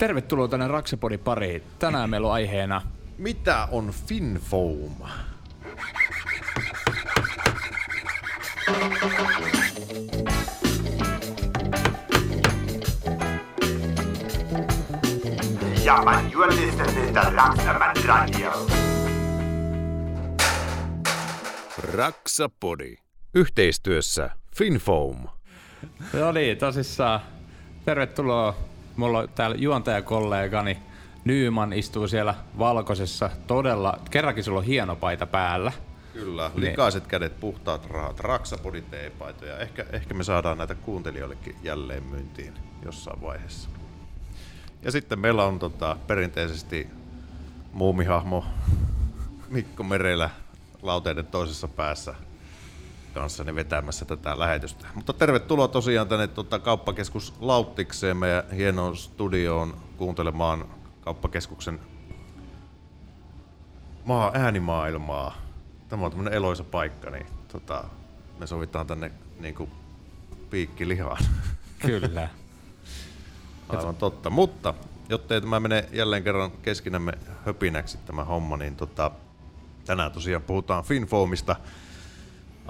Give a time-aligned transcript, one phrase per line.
[0.00, 1.62] Tervetuloa tänne Raksepodi pariin.
[1.78, 2.82] Tänään meillä on aiheena
[3.18, 4.92] Mitä on FinFoam?
[15.84, 18.66] Ja, man, you're listening to Raksaman Radio.
[21.92, 22.96] Raksapodi.
[23.34, 25.28] Yhteistyössä FinFoam.
[26.12, 27.20] No niin, tosissaan.
[27.84, 28.69] Tervetuloa.
[28.96, 30.78] Mulla on täällä juontajakollegani
[31.24, 33.30] Nyyman istuu siellä valkoisessa.
[33.46, 35.72] Todella, kerrankin sulla on hieno paita päällä.
[36.12, 39.58] Kyllä, likaiset kädet, puhtaat rahat, Raksapodi teepaitoja.
[39.58, 43.68] Ehkä, ehkä me saadaan näitä kuuntelijoillekin jälleen myyntiin jossain vaiheessa.
[44.82, 46.86] Ja sitten meillä on tota, perinteisesti
[47.72, 48.44] muumihahmo
[49.48, 50.30] Mikko Merelä
[50.82, 52.14] lauteiden toisessa päässä
[53.14, 54.86] kanssani vetämässä tätä lähetystä.
[54.94, 60.64] Mutta tervetuloa tosiaan tänne tota, kauppakeskus Lauttikseen meidän hienoon studioon kuuntelemaan
[61.00, 61.80] kauppakeskuksen
[64.04, 65.36] maa, äänimaailmaa.
[65.88, 67.84] Tämä on tämmöinen eloisa paikka, niin tota,
[68.38, 69.70] me sovitaan tänne niin kuin
[70.50, 71.24] piikki lihaan.
[71.78, 72.28] Kyllä.
[73.68, 74.30] Aivan totta.
[74.30, 74.74] Mutta
[75.08, 77.12] jottei tämä mene jälleen kerran keskinämme
[77.46, 79.10] höpinäksi tämä homma, niin tota,
[79.86, 81.56] tänään tosiaan puhutaan FinFoamista.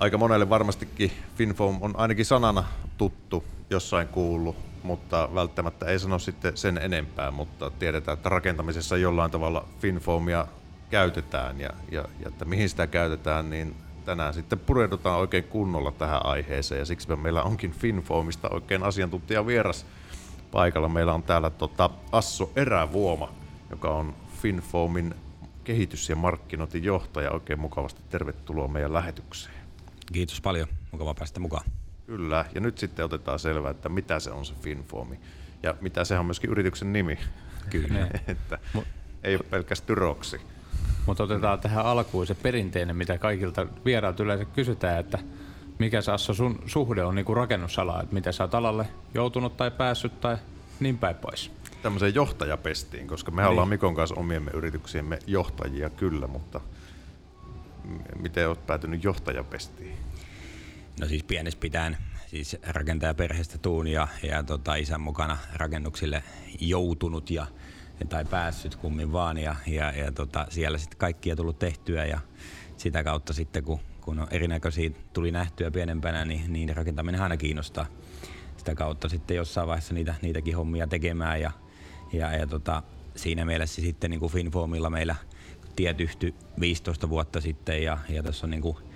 [0.01, 2.65] Aika monelle varmastikin FinFoam on ainakin sanana
[2.99, 9.31] tuttu, jossain kuullut, mutta välttämättä ei sano sitten sen enempää, mutta tiedetään, että rakentamisessa jollain
[9.31, 10.47] tavalla FinFoamia
[10.91, 16.27] käytetään ja, ja, ja että mihin sitä käytetään, niin tänään sitten pureudutaan oikein kunnolla tähän
[16.27, 19.87] aiheeseen ja siksi meillä onkin FinFoamista oikein asiantuntija vieras
[20.53, 20.89] paikalla.
[20.89, 23.33] Meillä on täällä tota Asso Erävuoma,
[23.71, 25.15] joka on FinFoamin
[25.65, 27.31] kehitys- ja markkinointijohtaja.
[27.31, 29.60] Oikein mukavasti tervetuloa meidän lähetykseen.
[30.13, 31.65] Kiitos paljon, mukava päästä mukaan.
[32.07, 35.21] Kyllä, ja nyt sitten otetaan selvää, että mitä se on se FinFoami.
[35.63, 37.19] Ja mitä se on myöskin yrityksen nimi.
[37.71, 38.09] Kyllä.
[38.27, 38.59] että
[39.23, 40.41] ei ole pelkästään tyroksi.
[41.07, 45.19] Mutta otetaan tähän alkuun se perinteinen, mitä kaikilta vieraat yleensä kysytään, että
[45.79, 49.71] mikä se Asso sun suhde on niinku rakennusala, että miten sä oot alalle joutunut tai
[49.71, 50.37] päässyt tai
[50.81, 51.51] niin päin pois.
[51.83, 53.51] Tämmöiseen johtajapestiin, koska me niin.
[53.51, 56.61] ollaan Mikon kanssa omiemme yrityksiemme johtajia kyllä, mutta
[58.19, 59.97] miten oot päätynyt johtajapestiin?
[61.01, 61.97] No siis pienestä pitäen,
[62.27, 66.23] siis rakentajaperheestä tuun ja, ja tota, isän mukana rakennuksille
[66.61, 67.47] joutunut ja,
[68.09, 72.21] tai päässyt kummin vaan ja, ja, ja tota, siellä sitten kaikkia tullut tehtyä ja
[72.77, 77.87] sitä kautta sitten kun, kun on erinäköisiä tuli nähtyä pienempänä, niin, niin rakentaminen aina kiinnostaa.
[78.57, 81.51] Sitä kautta sitten jossain vaiheessa niitä, niitäkin hommia tekemään ja,
[82.13, 82.83] ja, ja tota,
[83.17, 85.17] siinä mielessä sitten niin kuin Finfoamilla meillä
[85.77, 88.90] tiet yhtyi 15 vuotta sitten ja, ja tässä on niin kuin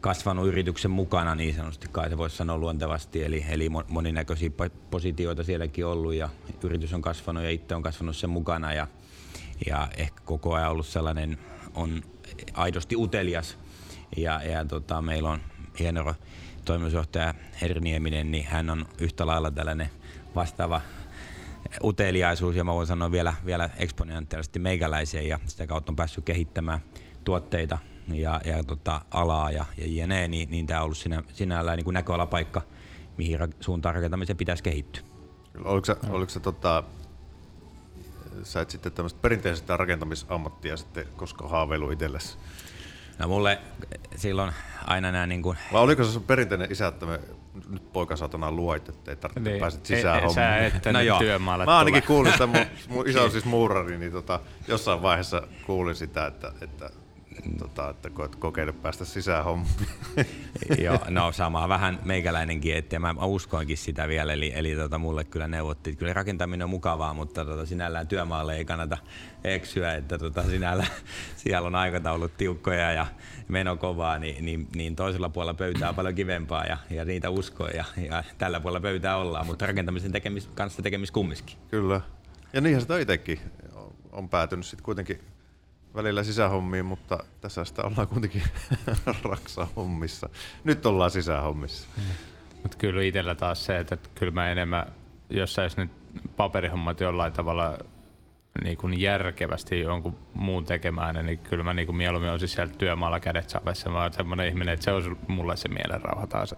[0.00, 4.50] kasvanut yrityksen mukana niin sanotusti, kai se voisi sanoa luontevasti, eli, eli moninäköisiä
[4.90, 6.28] positioita sielläkin ollut ja
[6.62, 8.72] yritys on kasvanut ja itse on kasvanut sen mukana.
[8.72, 8.86] Ja,
[9.66, 11.38] ja ehkä koko ajan ollut sellainen,
[11.74, 12.02] on
[12.54, 13.58] aidosti utelias.
[14.16, 15.40] Ja, ja tota, meillä on
[15.78, 16.14] hieno
[16.64, 19.90] toimitusjohtaja Herri Nieminen, niin hän on yhtä lailla tällainen
[20.34, 20.80] vastaava
[21.84, 22.56] uteliaisuus.
[22.56, 26.80] Ja mä voin sanoa vielä, vielä eksponentiaalisesti meikäläisiä ja sitä kautta on päässyt kehittämään
[27.24, 27.78] tuotteita
[28.08, 31.84] ja, ja tota, alaa ja, ja jne, niin, niin tämä on ollut sinä, sinällään niin
[31.84, 32.62] kuin näköalapaikka,
[33.16, 35.02] mihin ra- suuntaan rakentamisen pitäisi kehittyä.
[35.64, 36.82] Oliko se, oliko se tota,
[38.42, 42.38] sä et sitten tämmöistä perinteistä rakentamisammattia sitten koska haaveilu itsellesi?
[43.18, 43.58] No mulle
[44.16, 44.52] silloin
[44.86, 45.58] aina nämä niin kuin...
[45.72, 47.20] Vai oliko se sun perinteinen isä, että me
[47.68, 49.60] nyt poika saatana luoit, että ei tarvitse niin.
[49.60, 51.18] päästä sisään ei, Sä et no joo.
[51.18, 55.42] työmaalle Mä ainakin kuulin sitä, mun, mun isä on siis muurari, niin tota, jossain vaiheessa
[55.66, 56.90] kuulin sitä, että, että
[57.58, 59.76] tota, että koet kokeile päästä sisään hommiin.
[60.84, 65.48] Joo, no sama vähän meikäläinenkin, että mä uskoinkin sitä vielä, eli, eli tota, mulle kyllä
[65.48, 68.98] neuvottiin, kyllä rakentaminen on mukavaa, mutta tota, sinällään työmaalle ei kannata
[69.44, 70.86] eksyä, että tota, sinällä
[71.36, 73.06] siellä on aikataulut tiukkoja ja
[73.48, 77.68] meno kovaa, niin, niin, niin toisella puolella pöytää on paljon kivempaa ja, ja niitä uskoa
[77.68, 81.56] ja, ja tällä puolella pöytää ollaan, mutta rakentamisen tekemis, kanssa tekemis kumminkin.
[81.70, 82.00] Kyllä.
[82.52, 83.40] Ja niinhän sitä itsekin
[84.12, 85.20] on päätynyt sitten kuitenkin
[85.94, 88.42] välillä sisähommiin, mutta tässä sitä ollaan kuitenkin
[89.30, 90.28] raksa-hommissa.
[90.64, 91.88] Nyt ollaan sisähommissa.
[91.96, 92.02] Mm.
[92.62, 94.86] Mutta kyllä itsellä taas se, että kyllä mä enemmän,
[95.30, 95.90] jos saisi nyt
[96.36, 97.78] paperihommat jollain tavalla
[98.64, 103.20] niin kuin järkevästi jonkun muun tekemään, niin kyllä mä niin kuin mieluummin olisin siellä työmaalla
[103.20, 103.90] kädet savessa.
[103.90, 106.54] Mä oon semmoinen ihminen, että se on mulle se mielenrauha taas.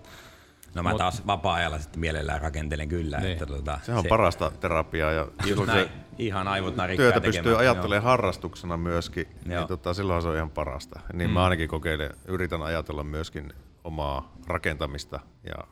[0.76, 3.19] No mä Mut, taas vapaa-ajalla sitten mielellään rakentelen kyllä.
[3.19, 3.32] Niin.
[3.32, 5.12] Että tuota, se on se, parasta terapiaa.
[5.12, 5.88] Ja just näin,
[6.19, 7.44] ihan aivot narikkaa Työtä tekemään.
[7.44, 8.11] pystyy ajattelemaan joo.
[8.11, 9.61] harrastuksena myöskin, niin joo.
[9.61, 11.00] niin tota, silloin se on ihan parasta.
[11.12, 11.34] Niin mm.
[11.34, 13.52] mä ainakin kokeilen, yritän ajatella myöskin
[13.84, 15.64] omaa rakentamista ja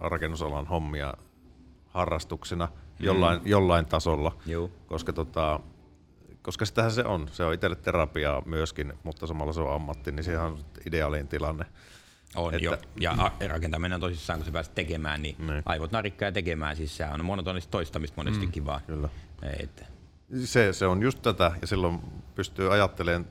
[0.00, 1.14] rakennusalan hommia
[1.88, 2.68] harrastuksena.
[3.00, 3.46] jollain, mm.
[3.46, 4.72] jollain tasolla, Juu.
[4.86, 5.60] koska tota,
[6.42, 7.28] koska sitähän se on.
[7.32, 11.64] Se on itselle terapiaa myöskin, mutta samalla se on ammatti, niin sehän on ideaalinen tilanne.
[12.36, 12.76] On Että- jo.
[13.00, 15.62] Ja a- rakentaminen on tosissaan, kun sä pääset tekemään, niin Niin.
[15.66, 16.76] aivot narikkaa ja tekemään.
[16.76, 18.80] Siis sehän on monotonista toistamista monestikin mm, vaan.
[18.86, 19.08] kyllä.
[19.60, 19.84] Et,
[20.44, 22.00] Se, se on just tätä, ja silloin
[22.34, 23.26] pystyy ajattelemaan,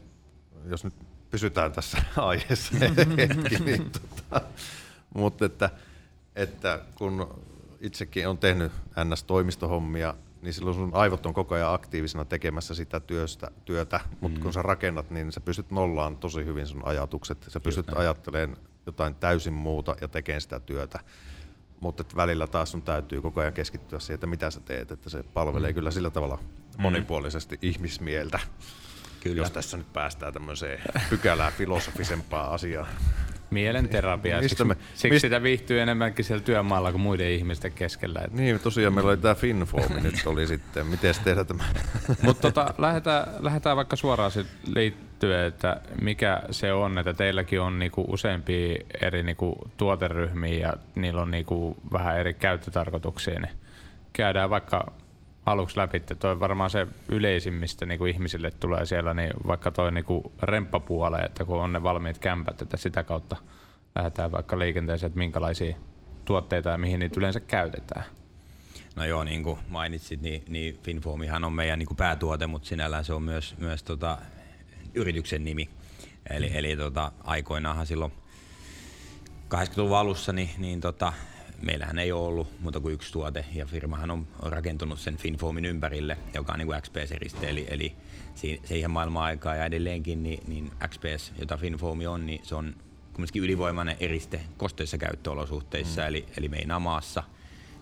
[0.66, 0.94] jos nyt
[1.30, 2.76] pysytään tässä aiheessa
[3.18, 4.42] hetki, niin tota,
[5.16, 5.70] mutta että,
[6.36, 7.42] että kun
[7.80, 8.72] itsekin on tehnyt
[9.04, 14.54] NS-toimistohommia, niin silloin sun aivot on koko ajan aktiivisena tekemässä sitä työstä, työtä, mutta kun
[14.54, 17.46] sä rakennat, niin sä pystyt nollaan tosi hyvin sun ajatukset.
[17.48, 18.58] Sä pystyt ajattelemaan
[18.92, 21.00] jotain täysin muuta ja tekemään sitä työtä.
[21.80, 25.24] Mutta välillä taas sun täytyy koko ajan keskittyä siihen, että mitä sä teet, että se
[25.24, 25.76] palvelee mm.
[25.76, 26.40] kyllä sillä tavalla
[26.78, 28.40] monipuolisesti ihmismieltä.
[29.24, 29.38] Kyllä.
[29.38, 32.88] Jos tässä nyt päästään tämmöiseen pykälää filosofisempaa asiaa.
[33.50, 34.42] Mielenterapia.
[34.42, 38.22] Mistä me- siksi mist- sitä viihtyy enemmänkin siellä työmaalla kuin muiden ihmisten keskellä.
[38.26, 40.88] Et Niin, tosiaan meillä oli tämä Finform nyt oli sitten.
[40.88, 41.64] Miten tehdä tämä?
[42.22, 44.48] Mutta tota, lähdetään, lähdetään vaikka suoraan sit
[45.22, 51.22] liittyen, että mikä se on, että teilläkin on niinku useampia eri niinku tuoteryhmiä ja niillä
[51.22, 53.56] on niinku vähän eri käyttötarkoituksia, niin
[54.14, 54.92] käydään vaikka
[55.46, 60.32] aluksi läpi, että toi varmaan se yleisimmistä niinku ihmisille tulee siellä, niin vaikka toi niinku
[60.42, 63.36] remppapuole, että kun on ne valmiit kämpät, että sitä kautta
[63.96, 65.76] lähdetään vaikka liikenteeseen, että minkälaisia
[66.26, 68.04] tuotteita ja mihin niitä yleensä käytetään.
[68.96, 73.06] No joo, niin kuin mainitsit, niin, niin Finformihan on meidän niin kuin päätuote, mutta sinällään
[73.06, 74.18] se on myös, myös tota,
[74.94, 75.70] yrityksen nimi.
[76.30, 76.56] Eli, mm.
[76.56, 78.12] eli tota, aikoinaanhan silloin
[79.56, 81.14] 80-luvun alussa, niin, niin tota,
[81.62, 85.66] meillähän ei ole ollut muuta kuin yksi tuote, ja firmahan on, on rakentunut sen Finformin
[85.66, 87.96] ympärille, joka on niin kuin XPS-eriste, eli, eli
[88.36, 92.76] si- siihen maailman aikaan ja edelleenkin, niin, niin XPS, jota Finformi on, niin se on
[93.14, 96.08] kumminkin ylivoimainen eriste kosteissa käyttöolosuhteissa, mm.
[96.08, 97.24] eli, eli meinaa maassa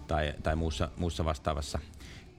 [0.08, 1.80] tai, tai muussa, muussa vastaavassa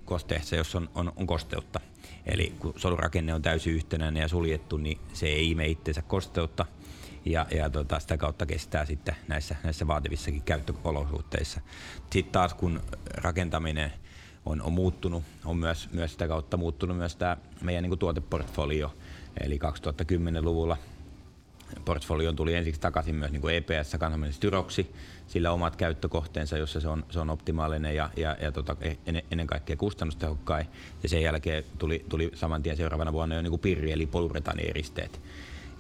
[0.05, 1.81] kosteessa, jos on, on, on kosteutta.
[2.27, 6.67] Eli kun solurakenne on täysin yhtenäinen ja suljettu, niin se ei ime itseensä kosteutta
[7.25, 11.61] ja, ja tota, sitä kautta kestää sitten näissä, näissä vaativissakin käyttöolosuhteissa.
[12.11, 12.81] Sitten taas kun
[13.15, 13.93] rakentaminen
[14.47, 18.95] on, on muuttunut, on myös, myös sitä kautta muuttunut myös tämä meidän niin kuin tuoteportfolio.
[19.41, 20.77] Eli 2010-luvulla
[21.85, 24.95] portfolioon tuli ensiksi takaisin myös niin kuin EPS, kansainvälinen styroksi,
[25.27, 28.77] sillä omat käyttökohteensa, jossa se on, se on optimaalinen ja, ja, ja tota,
[29.07, 30.67] ennen, ennen kaikkea kustannustehokkain.
[31.03, 35.21] Ja sen jälkeen tuli, tuli saman tien seuraavana vuonna jo niin kuin pirri eli polyretaanieristeet.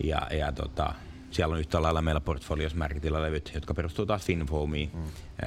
[0.04, 0.94] Ja, ja tota,
[1.30, 5.02] siellä on yhtä lailla meillä portfoliossa merkitilälevyt, jotka perustuu taas Finfoamiin, mm.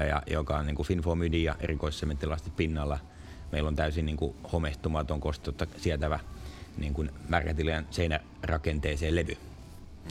[0.07, 2.99] ja, joka on niin kuin Finfoam ydin ja erikoissementtilastit pinnalla.
[3.51, 6.19] Meillä on täysin niin kuin homehtumaton kosteutta sietävä
[6.77, 7.11] niin kuin
[7.91, 9.37] seinärakenteeseen levy.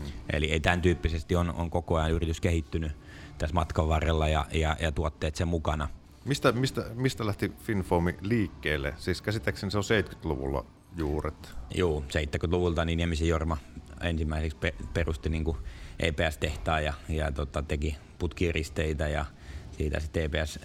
[0.00, 0.06] Mm.
[0.32, 2.92] Eli ei tämän tyyppisesti on, on koko ajan yritys kehittynyt
[3.38, 5.88] tässä matkan varrella ja, ja, ja tuotteet sen mukana.
[6.24, 8.94] Mistä, mistä, mistä lähti Finfoami liikkeelle?
[8.98, 10.64] Siis käsittääkseni se on 70-luvulla
[10.96, 11.54] juuret.
[11.74, 13.56] Joo, 70-luvulta niin Niemisen Jorma
[14.00, 15.56] ensimmäiseksi pe- perusti niin kuin
[16.00, 19.24] EPS-tehtaan ja, ja tota, teki putkieristeitä ja
[19.70, 20.58] siitä sitten EPS,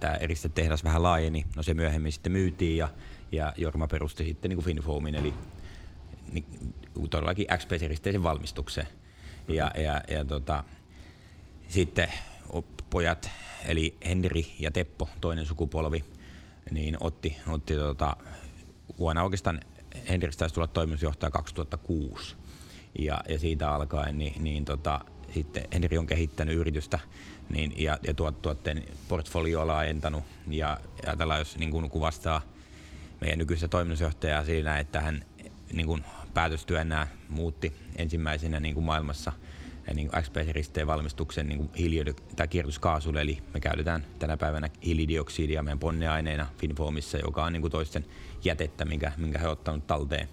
[0.00, 1.46] tämä eristetehdas vähän laajeni.
[1.56, 2.88] No se myöhemmin sitten myytiin ja,
[3.32, 5.34] ja Jorma perusti sitten niin kuin Finfoamin, eli
[7.10, 8.86] todellakin XPS-eristeisen valmistukseen.
[9.48, 10.64] Ja, ja, ja tota,
[11.68, 12.12] sitten
[12.90, 13.30] pojat,
[13.64, 16.04] eli Henri ja Teppo, toinen sukupolvi,
[16.70, 18.16] niin otti, otti tota,
[18.98, 19.60] vuonna oikeastaan
[20.08, 22.36] Henristä taisi tulla toimitusjohtaja 2006.
[22.98, 25.00] Ja, ja siitä alkaen niin, niin tota,
[25.34, 26.98] sitten Henri on kehittänyt yritystä
[27.48, 30.24] niin, ja, ja tuot, tuotteen portfolioa laajentanut.
[30.48, 32.42] Ja ajatellaan, jos niin kuvastaa
[33.20, 35.24] meidän nykyistä toimitusjohtajaa siinä, että hän
[35.72, 36.04] niin kun
[36.36, 39.32] päätöstyönä muutti ensimmäisenä niin kuin maailmassa
[39.94, 42.14] niin XPS-risteen valmistuksen niin hiilio-
[42.50, 48.04] kierrätyskaasulle, eli me käytetään tänä päivänä hiilidioksidia meidän ponneaineena Finfoamissa, joka on niin kuin toisten
[48.44, 50.28] jätettä, minkä, minkä he ottanut talteen.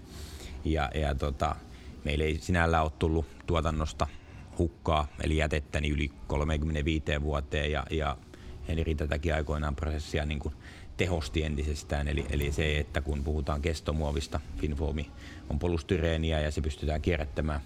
[0.66, 1.56] Ja, ja tota,
[2.04, 4.08] meillä ei sinällään ole tullut tuotannosta
[4.58, 8.18] hukkaa, eli jätettä niin yli 35 vuoteen, ja, ja
[8.68, 10.54] Henri tätäkin aikoinaan prosessia niin kuin
[10.98, 12.08] tehosti entisestään.
[12.08, 15.12] Eli, eli se, että kun puhutaan kestomuovista, Finfoami
[15.50, 17.62] on polystyreeniä ja se pystytään kierrättämään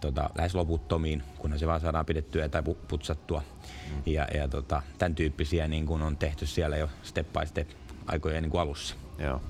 [0.00, 3.42] tota, lähes loputtomiin, kunhan se vaan saadaan pidettyä tai putsattua.
[3.90, 4.02] Mm.
[4.06, 7.68] Ja, ja tota, tämän tyyppisiä niin kun on tehty siellä jo step by step
[8.06, 8.96] aikojen niin alussa.
[9.18, 9.40] Joo.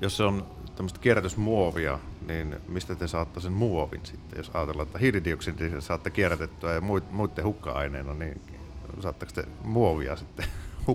[0.00, 0.46] Jos se on
[0.76, 4.36] tämmöistä kierrätysmuovia, niin mistä te saatte sen muovin sitten?
[4.36, 8.40] Jos ajatellaan, että hiilidioksidia saatte kierrätettyä ja muiden hukka-aineena, niin
[9.00, 10.46] saatteko te muovia sitten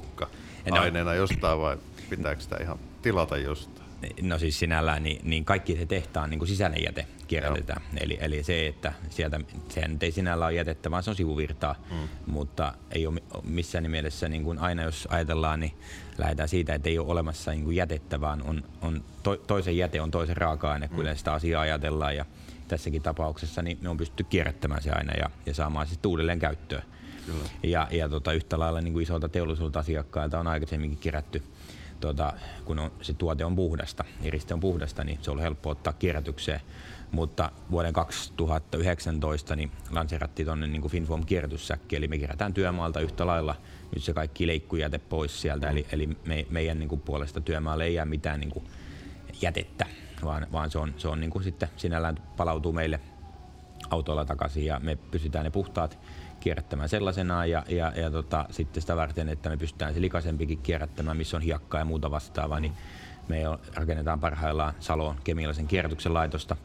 [0.66, 1.78] hukka-aineena jostain vai
[2.10, 3.86] pitääkö sitä ihan tilata jostain?
[4.22, 7.82] No siis sinällään, niin, niin kaikki se tehtaan niin kuin sisäinen jäte kierrätetään.
[7.98, 11.76] Eli, eli se, että sieltä, sehän ei sinällään ole jätettä, vaan se on sivuvirtaa.
[11.92, 12.10] Mm.
[12.26, 15.74] Mutta ei ole missään mielessä, niin kuin aina jos ajatellaan, niin
[16.18, 20.02] lähdetään siitä, että ei ole olemassa niin kuin jätettä, vaan on, on to, toisen jäte
[20.02, 21.16] on toisen raaka-aine, kun mm.
[21.16, 22.16] sitä asiaa ajatellaan.
[22.16, 22.26] Ja
[22.68, 26.84] tässäkin tapauksessa niin me on pystytty kierrättämään se aina ja, ja saamaan sitten uudelleen käyttöön.
[27.26, 27.50] Kyllä.
[27.64, 31.44] Ja, ja tota, yhtä lailla niin kuin isolta teollisuudelta asiakkailta on aikaisemminkin kerätty
[32.00, 32.34] tuota,
[32.66, 36.62] kun on, se tuote on puhdasta, eriste on puhdasta, niin se on helppo ottaa kierrätykseen.
[37.12, 43.56] Mutta vuoden 2019 niin lanseerattiin tuonne niin Finform kierrätyssäkki, eli me kerätään työmaalta yhtä lailla
[43.96, 47.94] nyt se kaikki leikkujäte pois sieltä, eli, eli me, meidän niin kuin puolesta työmaalle ei
[47.94, 48.66] jää mitään niin kuin
[49.42, 49.86] jätettä,
[50.24, 53.00] vaan, vaan se on, se on niin kuin sitten sinällään palautuu meille
[53.90, 55.98] autolla takaisin ja me pysytään ne puhtaat
[56.46, 61.18] kierrättämään sellaisenaan ja, ja, ja tota, sitten sitä varten, että me pystytään se likaisempikin kierrättämään,
[61.18, 62.74] missä on hiekkaa ja muuta vastaavaa, niin
[63.28, 63.42] me
[63.74, 66.56] rakennetaan parhaillaan Saloon kemiallisen kierrätyksen laitosta.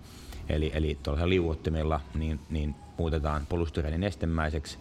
[0.48, 4.78] Eli, eli tuollaisella liuottimella niin, niin muutetaan polystyreeni nestemäiseksi,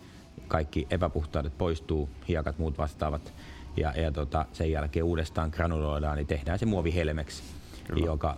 [0.48, 3.34] kaikki epäpuhtaudet poistuu, hiekat muut vastaavat,
[3.77, 7.44] ja, ja tota, sen jälkeen uudestaan granuloidaan, niin tehdään se muovihelmeksi,
[7.88, 8.06] Kyllä.
[8.06, 8.38] joka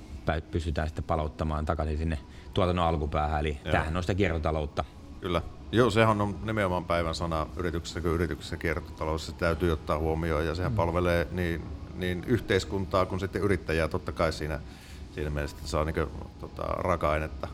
[0.52, 2.18] pystytään sitten palauttamaan takaisin sinne
[2.54, 3.40] tuotannon alkupäähän.
[3.40, 3.72] Eli Joo.
[3.72, 4.84] tämähän on sitä kiertotaloutta.
[5.22, 5.42] Kyllä.
[5.72, 9.26] Joo, sehän on nimenomaan päivän sana yrityksessä kuin yrityksessä kiertotalous.
[9.26, 10.76] Se täytyy ottaa huomioon ja sehän mm.
[10.76, 11.64] palvelee niin,
[11.96, 14.60] niin yhteiskuntaa kuin sitten yrittäjää totta kai siinä,
[15.12, 15.96] siinä mielessä, että saa niin
[16.40, 17.48] tota, raaka-ainetta.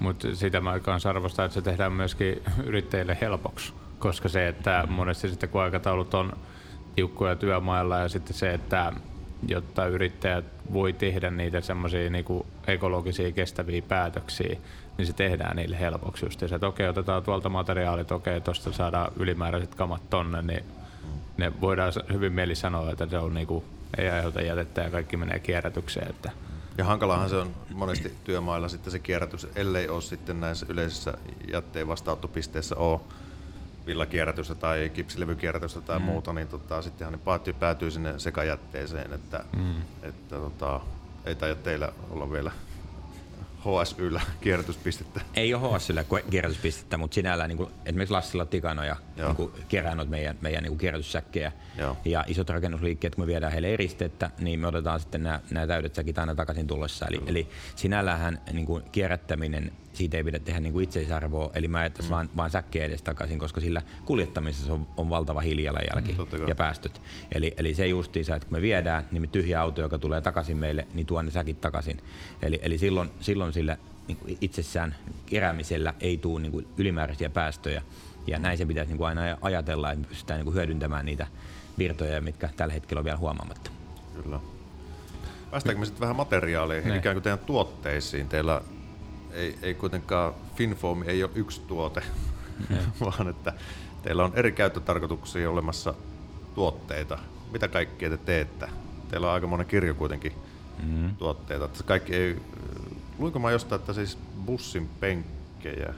[0.00, 5.28] Mutta sitä mä kanssa arvostan, että se tehdään myöskin yrittäjille helpoksi, koska se, että monesti
[5.28, 6.32] sitten kun aikataulut on
[6.94, 8.92] tiukkoja työmailla ja sitten se, että
[9.48, 14.56] jotta yrittäjät voi tehdä niitä semmoisia niinku ekologisia kestäviä päätöksiä,
[14.98, 16.42] niin se tehdään niille helpoksi just.
[16.42, 20.64] Että okei, otetaan tuolta materiaalit, okei, tuosta saadaan ylimääräiset kamat tonne, niin
[21.36, 23.64] ne voidaan hyvin mieli sanoa, että se on niinku,
[23.98, 26.10] ei aiheuta jätettä ja kaikki menee kierrätykseen.
[26.10, 26.30] Että.
[26.78, 31.14] Ja hankalahan se on monesti työmailla sitten se kierrätys, ellei ole sitten näissä yleisissä
[31.52, 33.00] jätteen vastaanottopisteissä ole
[33.86, 36.04] villakierrätystä tai kipsilevykierrätystä tai mm.
[36.04, 39.82] muuta, niin tota, sittenhän ne päätyy, päätyy sinne sekajätteeseen, että, mm.
[40.02, 40.80] että tota,
[41.24, 42.50] ei taida teillä olla vielä
[43.66, 45.20] HSYllä kierrätyspistettä.
[45.34, 50.62] Ei ole HSYllä kierrätyspistettä, mutta sinällään niin kuin, esimerkiksi Lassilla Tikanoja niin kerää meidän, meidän
[50.62, 51.52] niin kuin kierrätyssäkkejä.
[51.78, 51.96] Joo.
[52.04, 55.94] Ja isot rakennusliikkeet, kun me viedään heille eristettä, niin me otetaan sitten nämä, nämä täydet
[55.94, 57.06] säkit aina takaisin tullessa.
[57.06, 61.78] Eli, eli sinällähän niin kuin kierrättäminen siitä ei pidä tehdä niin kuin itseisarvoa, eli mä
[61.78, 62.14] ajattaisin mm.
[62.14, 67.00] vaan, vaan säkkejä edes takaisin, koska sillä kuljettamisessa on, on valtava hiilijalanjälki mm, ja päästöt.
[67.34, 70.56] Eli, eli se justiinsa, että kun me viedään, niin me tyhjä auto, joka tulee takaisin
[70.56, 72.00] meille, niin tuo ne säkit takaisin.
[72.42, 73.76] Eli, eli silloin, silloin sillä
[74.08, 74.94] niin kuin itsessään
[75.26, 77.82] keräämisellä ei tule niin kuin ylimääräisiä päästöjä.
[78.26, 81.26] Ja näin se pitäisi niin kuin aina ajatella, että me pystytään niin kuin hyödyntämään niitä
[81.78, 83.70] virtoja, mitkä tällä hetkellä on vielä huomaamatta.
[84.22, 84.40] Kyllä.
[85.50, 86.96] Päästäänkö me sitten vähän materiaaleihin, ne.
[86.96, 88.28] ikään kuin teidän tuotteisiin?
[88.28, 88.60] Teillä
[89.36, 92.02] ei, ei kuitenkaan FinFoam ei ole yksi tuote,
[93.00, 93.52] vaan että
[94.02, 95.94] teillä on eri käyttötarkoituksia olemassa
[96.54, 97.18] tuotteita.
[97.52, 98.68] Mitä kaikkea te teette?
[99.08, 100.32] Teillä on aika monen kirjo kuitenkin
[100.82, 101.16] mm-hmm.
[101.16, 101.64] tuotteita.
[101.64, 102.36] Että kaikki ei,
[103.18, 105.94] luinko mä jostain, että siis bussin penkkejä.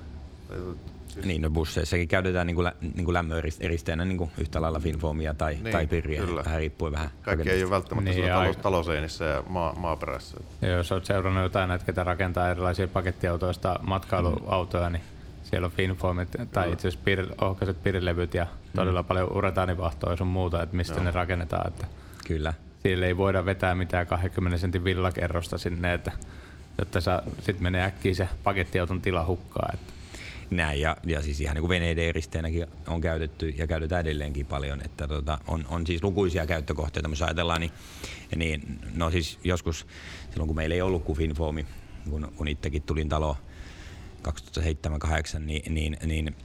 [1.25, 5.35] Niin, no busseissakin käytetään niin kuin, lä, niin kuin lämmöeristeenä niin kuin yhtä lailla finfoamia
[5.35, 6.45] tai, niin, tai pirriä, kyllä.
[6.45, 7.11] vähän riippuu vähän.
[7.23, 10.37] Kaikki ei ole välttämättä niin, talous, talouseinissa ja maa, maaperässä.
[10.63, 15.03] Ja jos olet seurannut jotain näitä, ketä rakentaa erilaisia pakettiautoista matkailuautoja, niin
[15.43, 18.47] siellä on finfoamit tai itse asiassa pir, ohkaiset pirilevyt ja
[18.77, 19.09] todella mm.
[19.09, 21.05] paljon uretaanivahtoa sun muuta, että mistä Joo.
[21.05, 21.69] ne rakennetaan.
[21.69, 21.87] Että
[22.27, 22.55] Kyllä.
[22.83, 26.13] Siellä ei voida vetää mitään 20 sentin villakerrosta sinne, että
[26.79, 27.01] jotta
[27.41, 29.71] sitten menee äkkiä se pakettiauton tila hukkaa.
[29.75, 29.93] Että
[30.51, 34.81] näin, ja, ja siis ihan niin kuin veneiden eristeenäkin on käytetty ja käytetään edelleenkin paljon,
[34.85, 37.73] että tota, on, on siis lukuisia käyttökohteita, jos ajatellaan, niin,
[38.37, 39.87] niin no siis joskus
[40.31, 41.67] silloin kun meillä ei ollut kuin Finfoami,
[42.11, 43.37] kun, kun itsekin tulin talo
[44.29, 46.37] 2007-2008, niin, niin, niin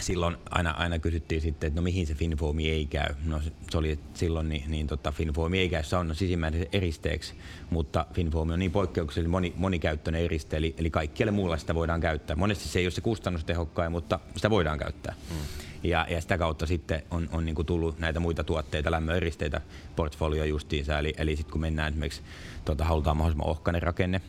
[0.00, 3.14] silloin aina, aina kysyttiin sitten, että no mihin se Finfoami ei käy.
[3.24, 7.34] No se oli silloin, niin, niin tota, Finfoami ei käy saunan sisimmäisen eristeeksi,
[7.70, 12.36] mutta Finfoami on niin poikkeuksellinen moni, monikäyttöinen eriste, eli, eli kaikkialle muulla sitä voidaan käyttää.
[12.36, 15.14] Monesti se ei ole se kustannustehokkain, mutta sitä voidaan käyttää.
[15.30, 15.36] Mm.
[15.82, 19.60] Ja, ja sitä kautta sitten on, on niin kuin tullut näitä muita tuotteita, lämmöeristeitä
[19.96, 20.98] portfolio justiinsa.
[20.98, 22.22] Eli, eli sitten kun mennään esimerkiksi,
[22.64, 24.20] tuota, halutaan mahdollisimman ohkainen rakenne,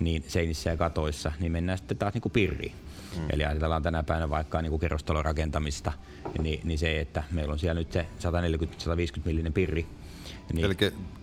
[0.00, 2.72] niin seinissä ja katoissa, niin mennään sitten taas niin kuin pirriin.
[3.16, 3.26] Mm.
[3.30, 5.92] Eli ajatellaan tänä päivänä vaikka niin kuin kerrostalon rakentamista,
[6.42, 8.06] niin, niin se, että meillä on siellä nyt se
[9.18, 9.86] 140-150 millinen pirri.
[10.52, 10.64] Niin.
[10.64, 10.76] Eli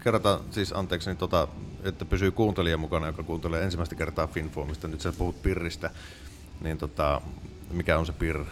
[0.04, 1.48] kerrotaan siis, anteeksi, niin tota,
[1.84, 4.88] että pysyy kuuntelija mukana, joka kuuntelee ensimmäistä kertaa Finformista.
[4.88, 5.90] Nyt sä puhut pirristä,
[6.62, 7.22] niin tota,
[7.72, 8.46] mikä on se PIR?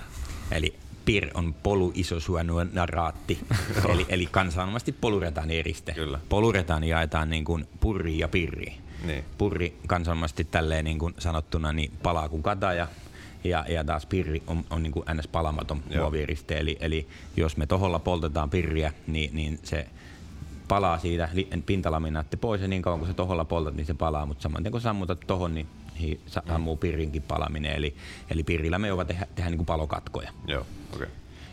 [0.52, 3.40] Eli PIR on polyisosuonaraatti,
[3.94, 5.94] eli, eli kansanomaisesti poluretaani eriste.
[5.94, 6.20] Kyllä.
[6.30, 8.78] Poluretaani jaetaan niin kuin purri ja pirri.
[9.06, 9.26] Niin.
[9.38, 12.88] Purri kansanomaisesti tälleen niin kuin sanottuna niin palaa kuin kataja,
[13.44, 15.28] ja, ja taas pirri on, on niin kuin ns.
[15.28, 16.02] palamaton Joo.
[16.02, 16.58] muovieriste.
[16.58, 19.88] Eli, eli jos me toholla poltetaan pirriä, niin, niin se
[20.68, 21.30] palaa siitä
[21.66, 24.72] pintalaminaatti pois ja niin kauan kun se toholla poltat, niin se palaa, mutta saman tien
[24.72, 25.68] kun sammutat tohon, niin
[26.00, 27.76] hi- sammuu pirrinkin palaminen.
[27.76, 27.96] Eli,
[28.30, 30.32] eli pirrillä me joudutaan tehdä, tehdä niin kuin palokatkoja.
[30.48, 30.66] Joo.
[30.96, 31.08] Okay.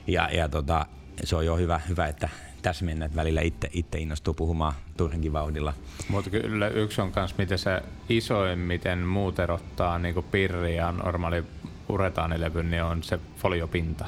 [0.06, 0.86] Ja, ja tota,
[1.24, 2.28] se on jo hyvä, hyvä että
[2.62, 5.72] tässä mennään, että välillä itse, itse innostuu puhumaan turhankin vauhdilla.
[6.08, 11.44] Mutta kyllä yksi on myös, miten se isoin, miten muut erottaa niin pirri ja normaali
[11.88, 14.06] uretaanilevy, niin on se foliopinta.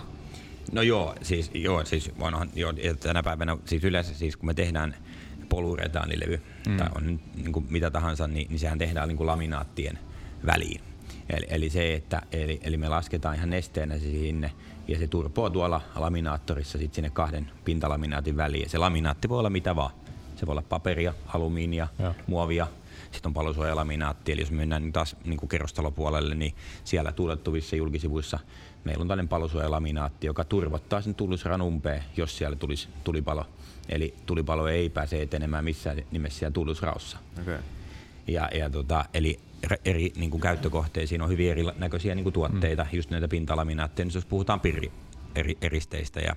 [0.73, 4.55] No joo, siis, joo, siis onhan, joo, ja tänä päivänä, siis yleensä siis kun me
[4.55, 4.95] tehdään
[5.49, 6.77] poluretaanilevy mm.
[6.77, 9.99] tai on niin kuin mitä tahansa, niin, niin sehän tehdään niin kuin laminaattien
[10.47, 10.81] väliin.
[11.31, 14.53] Eli, eli se, että eli, eli me lasketaan ihan nesteenä se sinne
[14.89, 18.63] ja se turpoo tuolla laminaattorissa sit sinne kahden pintalaminaatin väliin.
[18.63, 19.91] Ja se laminaatti voi olla mitä vaan.
[20.37, 22.15] Se voi olla paperia, alumiinia, Joo.
[22.27, 22.67] muovia,
[23.13, 27.77] sitten on palosuojalaminaatti, eli jos me mennään nyt taas niin kuin kerrostalopuolelle, niin siellä tuulettuvissa
[27.77, 28.39] julkisivuissa
[28.85, 33.47] meillä on tällainen palosuojalaminaatti, joka turvottaa sen tullusran umpeen, jos siellä tulisi tulipalo.
[33.89, 37.19] Eli tulipalo ei pääse etenemään missään nimessä siellä tullusraossa.
[37.43, 37.59] Okay.
[38.27, 39.41] Ja, ja tota, eli
[39.85, 42.97] eri niin kuin käyttökohteisiin on hyvin erinäköisiä niin kuin tuotteita, mm.
[42.97, 44.93] just näitä pintalaminaatteja, niin jos puhutaan pirri
[45.35, 46.37] eri, eristeistä ja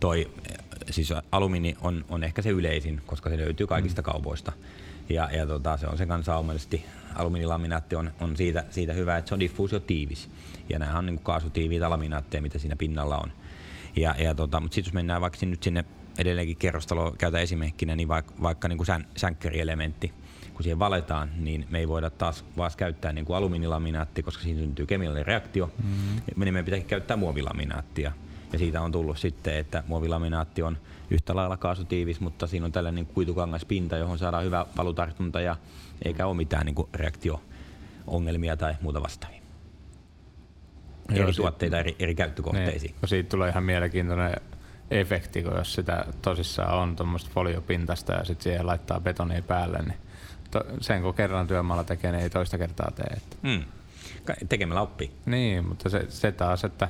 [0.00, 0.30] toi,
[0.90, 4.04] siis alumiini on, on ehkä se yleisin, koska se löytyy kaikista mm.
[4.04, 4.52] kaupoista.
[5.08, 6.84] Ja, ja tota, se on se kansainvälisesti,
[7.14, 10.30] alumiinilaminaatti on, on siitä, siitä hyvä, että se on diffuusiotiivis.
[10.68, 13.32] Ja nämä on niin kuin kaasutiiviitä laminaatteja, mitä siinä pinnalla on.
[13.96, 15.84] Ja, ja tota, mutta sitten jos mennään vaikka nyt sinne
[16.18, 20.12] edelleenkin kerrostalo, käytä esimerkkinä, niin vaikka, vaikka niin kuin sän, sänkkerielementti,
[20.54, 24.60] kun siihen valetaan, niin me ei voida taas vaan käyttää niin kuin alumiinilaminaatti, koska siinä
[24.60, 25.66] syntyy kemiallinen reaktio.
[25.66, 26.20] Mm-hmm.
[26.26, 28.12] Niin meidän pitäisi käyttää muovilaminaattia.
[28.54, 30.78] Ja siitä on tullut sitten, että muovilaminaatti on
[31.10, 35.56] yhtä lailla kaasutiivis, mutta siinä on tällainen kuitukangaspinta, johon saadaan hyvä valutartunta ja
[36.04, 39.40] eikä ole mitään niin reaktio-ongelmia tai muuta vastaavia.
[41.08, 42.94] Joo, eri si- tuotteita eri, eri käyttökohteisiin.
[43.00, 44.36] Niin, siitä tulee ihan mielenkiintoinen
[44.90, 49.98] efekti, kun jos sitä tosissaan on tuommoista foliopintasta ja sitten siihen laittaa betonia päälle, niin
[50.50, 53.16] to, sen kun kerran työmaalla tekee, niin ei toista kertaa tee.
[53.16, 53.36] Että.
[53.42, 53.64] Mm.
[54.48, 55.10] Tekemällä oppii.
[55.26, 56.88] Niin, mutta se, se taas, että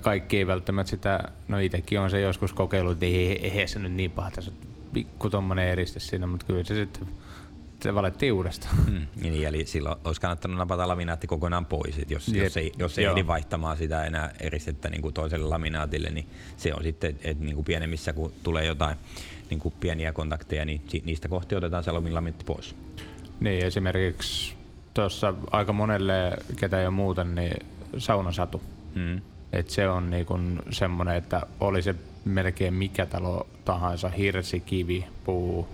[0.00, 3.92] kaikki ei välttämättä sitä, no itsekin on se joskus kokeillut, että ei, eihän se nyt
[3.92, 4.56] niin paha, tässä on
[4.92, 7.08] pikku tommonen eriste siinä, mutta kyllä se sitten
[7.82, 8.76] se valettiin uudestaan.
[8.90, 9.06] Mm.
[9.22, 11.98] Niin, eli silloin olisi kannattanut napata laminaatti kokonaan pois.
[11.98, 12.44] Et jos, Jep.
[12.44, 13.10] jos ei, jos ei Joo.
[13.10, 16.26] ehdi vaihtamaan sitä enää eristettä niin kuin toiselle laminaatille, niin
[16.56, 18.96] se on sitten, että niin kuin pienemmissä kun tulee jotain
[19.50, 22.76] niin kuin pieniä kontakteja, niin niistä kohti otetaan se alumiinilamitti pois.
[23.40, 24.54] Niin, esimerkiksi
[24.94, 27.66] tuossa aika monelle, ketä ei ole muuten, niin
[27.98, 28.62] saunasatu.
[28.94, 29.20] Mm.
[29.56, 30.38] Et se on niinku
[30.70, 35.68] semmoinen, että oli se melkein mikä talo tahansa, hirsi, kivi, puu,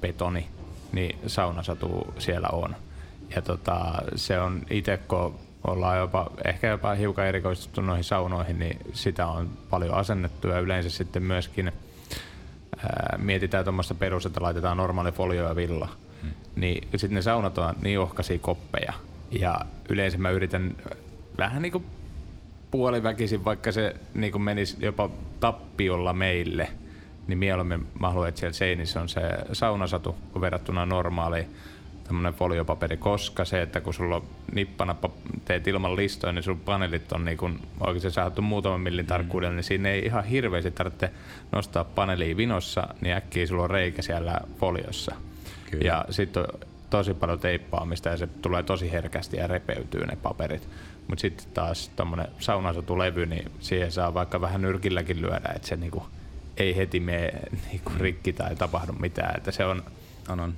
[0.00, 0.48] betoni,
[0.92, 2.76] niin saunasatu siellä on.
[3.36, 8.78] Ja tota, se on itse, kun ollaan jopa, ehkä jopa hiukan erikoistuttu noihin saunoihin, niin
[8.92, 11.72] sitä on paljon asennettu ja yleensä sitten myöskin
[12.78, 15.88] ää, mietitään tuommoista perus, että laitetaan normaali folio ja villa,
[16.22, 16.30] hmm.
[16.56, 18.92] niin sitten ne saunat on niin ohkaisia koppeja.
[19.30, 20.76] Ja yleensä mä yritän
[21.38, 21.84] vähän niin kuin
[22.74, 25.10] puoliväkisin, vaikka se niin kuin menisi jopa
[25.40, 26.68] tappiolla meille,
[27.26, 29.20] niin mieluummin mä haluan, että siellä seinissä on se
[29.52, 31.46] saunasatu kuin verrattuna normaaliin
[32.04, 34.96] tämmöinen foliopaperi, koska se, että kun sulla on nippana
[35.44, 39.64] teet ilman listoja, niin sun paneelit on niin kun oikein saatu muutaman millin tarkkuudella, niin
[39.64, 41.10] siinä ei ihan hirveästi tarvitse
[41.52, 45.14] nostaa paneeliin vinossa, niin äkkiä sulla on reikä siellä foliossa.
[45.70, 45.84] Kyllä.
[45.84, 46.48] Ja sitten on
[46.90, 50.68] tosi paljon teippaamista ja se tulee tosi herkästi ja repeytyy ne paperit.
[51.08, 56.02] Mutta sitten taas tuommoinen saunasatulevy, niin siihen saa vaikka vähän nyrkilläkin lyödä, että se niinku
[56.56, 57.32] ei heti mene
[57.70, 59.36] niinku rikki tai tapahdu mitään.
[59.36, 59.82] Että se on,
[60.28, 60.54] On, on.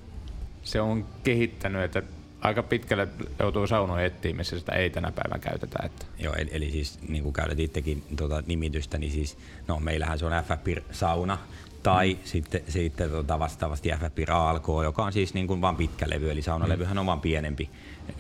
[0.63, 2.03] se on kehittänyt, että
[2.41, 5.79] aika pitkälle joutuu saunoja etsiä, missä sitä ei tänä päivänä käytetä.
[5.85, 6.07] Että.
[6.19, 10.27] Joo, eli, eli siis niin kuin käytät itsekin tuota nimitystä, niin siis, no meillähän se
[10.27, 11.39] on FFPIR-sauna,
[11.83, 12.21] tai mm.
[12.25, 16.43] sitten, sitten tota vastaavasti FFPIR ALK, joka on siis niin kuin vain pitkä levy, eli
[16.43, 17.71] saunalevyhän on vain pienempi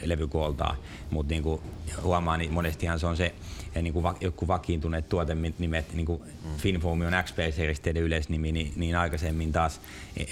[0.02, 0.76] levykooltaan,
[1.10, 1.60] mutta niin kuin
[2.02, 3.34] huomaa, niin monestihan se on se
[3.74, 6.56] ja niin kuin va, joku vakiintuneet tuotenimet, niin kuin mm.
[6.56, 9.80] Finfoam on XP-seristeiden yleisnimi, niin, niin aikaisemmin taas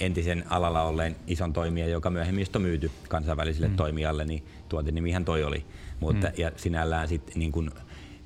[0.01, 3.77] entisen alalla olleen ison toimijan, joka myöhemmin on myyty kansainväliselle mm.
[3.77, 5.65] toimijalle, niin tuotenimihän toi oli.
[6.01, 6.33] Mutta, mm.
[6.37, 7.71] Ja sinällään sitten niin kuin,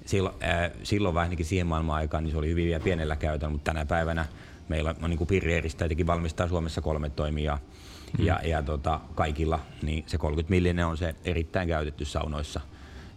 [0.06, 3.52] silloin, äh, silloin vähän ainakin siihen maailman aikaan, niin se oli hyvin vielä pienellä käytöllä,
[3.52, 4.26] mutta tänä päivänä
[4.68, 5.62] meillä on niin kuin Pirri
[6.06, 7.58] valmistaa Suomessa kolme toimijaa.
[8.18, 8.24] Mm.
[8.24, 12.60] Ja, ja tota, kaikilla niin se 30 millinen on se erittäin käytetty saunoissa.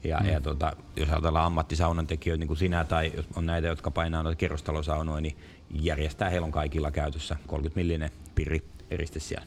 [0.04, 0.30] Ja, mm.
[0.30, 4.24] ja tota, jos ajatellaan ammattisaunan tekijöitä niin kuin sinä tai jos on näitä, jotka painaa
[4.24, 5.38] noita kerrostalosaunoja, niin
[5.74, 9.46] järjestää heillä on kaikilla käytössä 30 millinen pirri eriste siellä.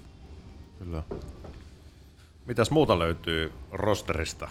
[0.78, 1.02] Kyllä.
[2.46, 4.48] Mitäs muuta löytyy rosterista?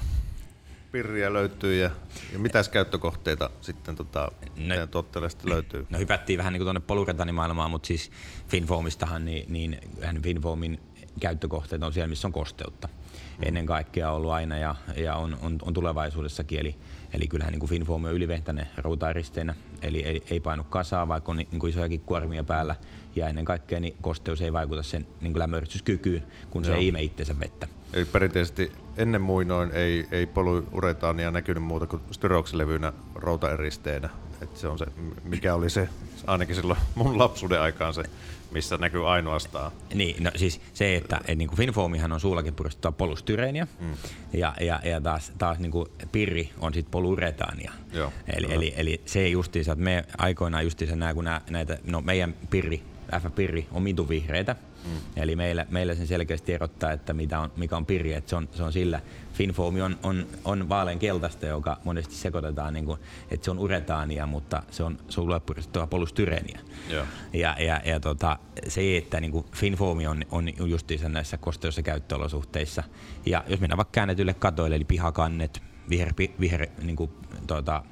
[0.93, 1.89] Pirriä löytyy ja,
[2.33, 5.87] ja mitäs käyttökohteita sitten tota, no, tuotteelle löytyy?
[5.89, 8.11] No hypättiin vähän niin kuin tuonne poluretanimaailmaan, mutta siis
[8.47, 9.79] Finfoamistahan, niin, niin
[10.23, 10.79] Finfoamin
[11.19, 12.87] käyttökohteet on siellä, missä on kosteutta.
[12.87, 13.47] Mm.
[13.47, 16.59] Ennen kaikkea ollut aina ja, ja on, on, on, tulevaisuudessakin.
[16.59, 16.75] Eli,
[17.13, 21.59] eli kyllähän niin Finfoam on ylivehtäinen routaeristeenä, eli ei, ei painu kasaa, vaikka on niin
[21.59, 22.75] kuin isojakin kuormia päällä.
[23.15, 26.73] Ja ennen kaikkea niin kosteus ei vaikuta sen niin lämmörityskykyyn, kun Joo.
[26.73, 27.67] se ei ime itsensä vettä.
[27.93, 34.09] Eli perinteisesti ennen muinoin ei, ei polyuretaania näkynyt muuta kuin styroksilevynä routaeristeenä.
[34.41, 34.85] Et se on se,
[35.23, 35.89] mikä oli se,
[36.27, 38.03] ainakin silloin mun lapsuuden aikaan se,
[38.53, 39.71] missä näkyy ainoastaan.
[39.93, 43.93] Niin, no siis se, että et, niin kuin Finfoamihan on suullakin puristettua polystyreeniä mm.
[44.33, 47.71] ja, ja, ja taas, taas niin kuin pirri on sitten poluretaania.
[47.93, 52.01] Joo, eli, eli, eli, se justiinsa, että me aikoinaan justiinsa nämä, kun nämä, näitä, no
[52.01, 52.83] meidän pirri
[53.19, 54.55] F-pirri on mitu vihreitä.
[54.85, 54.91] Mm.
[55.15, 58.13] Eli meillä, meillä sen selkeästi erottaa, että mitä on, mikä on pirri.
[58.13, 59.01] Että se, on, se on sillä.
[59.33, 62.99] Finfoami on, on, on vaalean keltaista, joka monesti sekoitetaan, niin kuin,
[63.31, 66.59] että se on uretaania, mutta se on sullepuristettua polystyreniä.
[66.91, 67.07] Yeah.
[67.33, 71.37] Ja, ja, ja tota, se, että niin kuin Finfoami on, on justiinsa näissä
[71.77, 72.83] ja käyttöolosuhteissa.
[73.25, 77.11] Ja jos mennään vaikka käännetylle katoille, eli pihakannet, viher, viher niin kuin,
[77.47, 77.83] tota,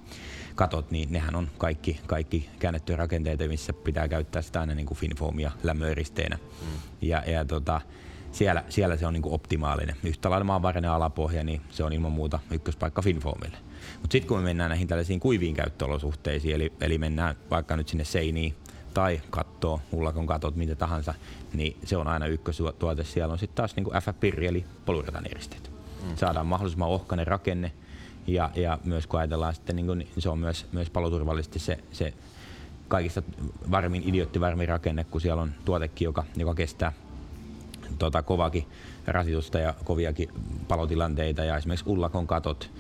[0.56, 4.98] katot, niin nehän on kaikki, kaikki käännettyjä rakenteita, missä pitää käyttää sitä aina niin kuin
[4.98, 6.38] Finfoamia lämmöeristeenä.
[6.38, 6.68] Mm.
[7.02, 7.82] Ja, ja tota,
[8.32, 9.96] siellä, siellä se on niin kuin optimaalinen.
[10.04, 13.58] Yhtä lailla maanvarainen alapohja, niin se on ilman muuta ykköspaikka Finfoamille.
[14.02, 18.04] Mutta sitten kun me mennään näihin tällaisiin kuiviin käyttöolosuhteisiin, eli, eli mennään vaikka nyt sinne
[18.04, 18.56] seiniin
[18.94, 21.14] tai kattoo, ullakon katot, mitä tahansa,
[21.54, 23.04] niin se on aina ykköstuote.
[23.04, 25.72] Siellä on sitten taas niin kuin FF-pirri, eli poluretanieristeet.
[26.04, 26.16] Mm.
[26.16, 27.72] Saadaan mahdollisimman ohkainen rakenne,
[28.28, 32.14] ja, ja myös kun ajatellaan sitten, niin, kuin, se on myös, myös paloturvallisesti se, se
[32.88, 33.22] kaikista
[33.72, 36.94] varmin, idioottivarmin rakenne, kun siellä on tuotekin, joka, joka kestää
[38.00, 38.68] tota, kovakin
[39.08, 40.30] rasitusta ja koviakin
[40.68, 42.72] palotilanteita ja esimerkiksi ullakon katot,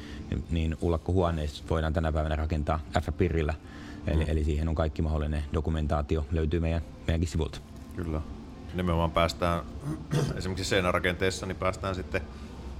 [0.49, 3.53] niin ullakkohuoneissa voidaan tänä päivänä rakentaa F-pirrillä.
[4.07, 4.31] Eli, mm.
[4.31, 7.59] eli siihen on kaikki mahdollinen dokumentaatio, löytyy meidän, meidänkin sivulta.
[7.95, 8.21] Kyllä.
[8.73, 9.63] Nimenomaan päästään,
[10.37, 12.21] esimerkiksi seinärakenteessa, niin päästään sitten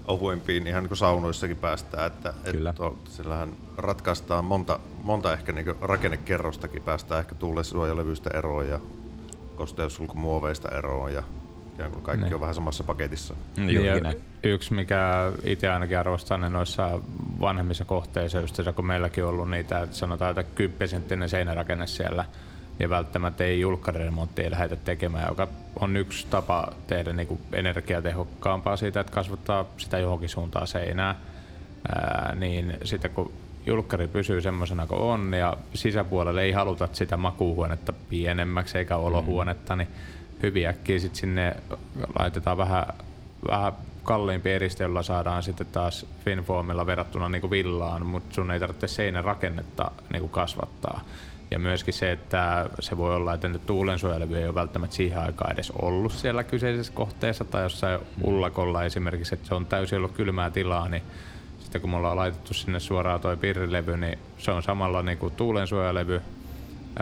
[0.08, 2.70] ohuimpiin, ihan niin kuin saunoissakin päästään, että, Kyllä.
[2.70, 8.80] että sillähän ratkaistaan monta, monta ehkä niin rakennekerrostakin, päästään ehkä tuulesuojalevyistä eroon ja
[9.56, 11.24] kosteussulkumuoveista eroon ja
[11.94, 12.36] kun kaikki ne.
[12.36, 13.34] on vähän samassa paketissa.
[13.58, 17.00] Niin, ja yksi, mikä itse ainakin arvostan niin noissa
[17.40, 21.88] vanhemmissa kohteissa, just se, kun meilläkin on ollut niitä, että sanotaan, että 10 senttinen seinärakenne
[21.88, 22.26] siellä,
[22.82, 25.48] ja välttämättä ei julkkariremonttia lähdetä tekemään, joka
[25.80, 31.16] on yksi tapa tehdä niin kuin energiatehokkaampaa siitä, että kasvattaa sitä johonkin suuntaan seinää.
[31.96, 33.32] Ää, niin sitten kun
[33.66, 39.88] julkkari pysyy semmoisena kuin on ja sisäpuolelle ei haluta sitä makuuhuonetta pienemmäksi eikä olohuonetta, niin
[40.44, 41.56] hyvin äkkiä sit sinne
[42.20, 42.86] laitetaan vähän,
[43.48, 48.60] vähän kalliimpi eriste, jolla saadaan sitten taas Finfoamilla verrattuna niin kuin villaan, mutta sun ei
[48.60, 51.02] tarvitse seinän rakennetta niin kuin kasvattaa.
[51.52, 55.72] Ja myöskin se, että se voi olla, että tuulensuojelevy ei ole välttämättä siihen aikaan edes
[55.72, 60.90] ollut siellä kyseisessä kohteessa tai jossain ullakolla esimerkiksi, että se on täysin ollut kylmää tilaa,
[60.90, 61.04] niin
[61.60, 65.36] sitten kun me ollaan laitettu sinne suoraan toi pirrilevy, niin se on samalla niin kuin
[65.36, 66.22] tuulensuojelevy,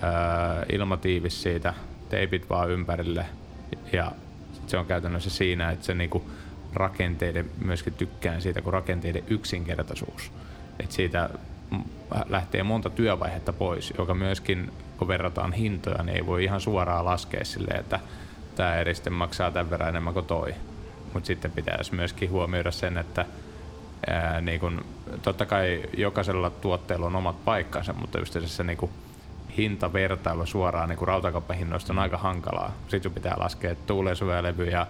[0.02, 1.74] ää, ilmatiivis siitä,
[2.10, 3.26] teipit vaan ympärille
[3.94, 4.12] ja
[4.68, 6.24] se on käytännössä siinä, että se niin kuin
[6.74, 10.32] rakenteiden, myöskin tykkään siitä, kun rakenteiden yksinkertaisuus.
[10.80, 11.30] Että siitä
[12.30, 17.46] lähtee monta työvaihetta pois, joka myöskin, kun verrataan hintoja, niin ei voi ihan suoraan laskea
[17.46, 18.00] silleen, että
[18.56, 20.56] tämä eriste maksaa tämän verran enemmän kuin toi.
[21.14, 23.26] Mutta sitten pitäisi myöskin huomioida sen, että
[24.08, 24.86] ää, niin kun,
[25.22, 28.90] totta kai jokaisella tuotteella on omat paikkansa, mutta just se niin kun,
[29.58, 32.74] hintavertailu suoraan niin rautakauppahinnoista on aika hankalaa.
[32.88, 34.88] Sitten pitää laskea tuulensuojelevy ja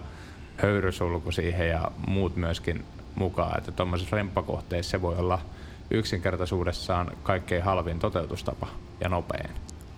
[0.56, 3.58] höyrysulku siihen ja muut myöskin mukaan.
[3.58, 5.38] Että tuommoisessa remppakohteessa se voi olla
[5.90, 8.66] yksinkertaisuudessaan kaikkein halvin toteutustapa
[9.00, 9.50] ja nopein.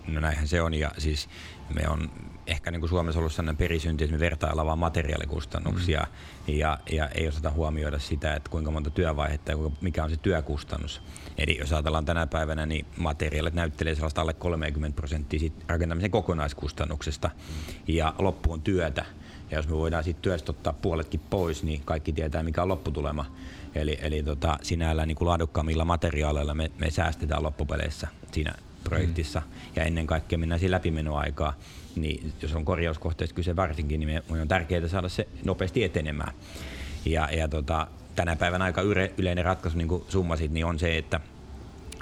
[0.07, 1.29] No näinhän se on ja siis
[1.75, 2.11] me on
[2.47, 6.55] ehkä niin kuin Suomessa ollut sellainen perisynti, että me vertaillaan vain materiaalikustannuksia mm.
[6.55, 11.03] ja, ja ei osata huomioida sitä, että kuinka monta työvaihetta ja mikä on se työkustannus.
[11.39, 17.85] Eli jos ajatellaan tänä päivänä, niin materiaalit näyttelee sellaista alle 30 prosenttia rakentamisen kokonaiskustannuksesta mm.
[17.87, 19.05] ja loppu on työtä.
[19.51, 23.27] Ja jos me voidaan siitä työstä ottaa puoletkin pois, niin kaikki tietää, mikä on lopputulema.
[23.75, 28.55] Eli, eli tota, sinällään niin kuin laadukkaammilla materiaaleilla me, me säästetään loppupeleissä siinä
[28.85, 29.41] projektissa.
[29.41, 29.73] Mm.
[29.77, 31.55] Ja ennen kaikkea mennään siinä läpimenoaikaa.
[31.97, 36.35] Niin jos on korjauskohteista kyse varsinkin, niin me, on tärkeää saada se nopeasti etenemään.
[37.05, 38.83] Ja, ja tota, tänä päivänä aika
[39.19, 41.21] yleinen ratkaisu, niin kuin summasit, niin on se, että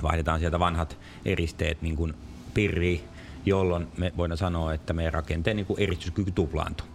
[0.02, 2.14] vaihdetaan sieltä vanhat eristeet niin kuin
[2.54, 3.04] pirri,
[3.46, 6.86] jolloin me voidaan sanoa, että meidän rakenteen niin kuin eristyskyky tuplaantuu.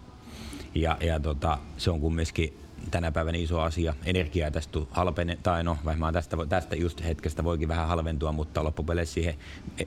[0.74, 2.58] Ja, ja tota, se on kumminkin
[2.90, 3.94] tänä päivänä iso asia.
[4.04, 9.14] Energiaa tästä halpene, tai no varmaan tästä, tästä just hetkestä voikin vähän halventua, mutta loppupeleissä
[9.14, 9.34] siihen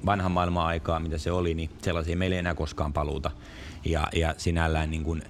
[0.05, 3.31] vanhan maailman aikaa, mitä se oli, niin sellaisia meillä ei enää koskaan paluuta.
[3.85, 5.23] Ja, ja sinällään niin kuin,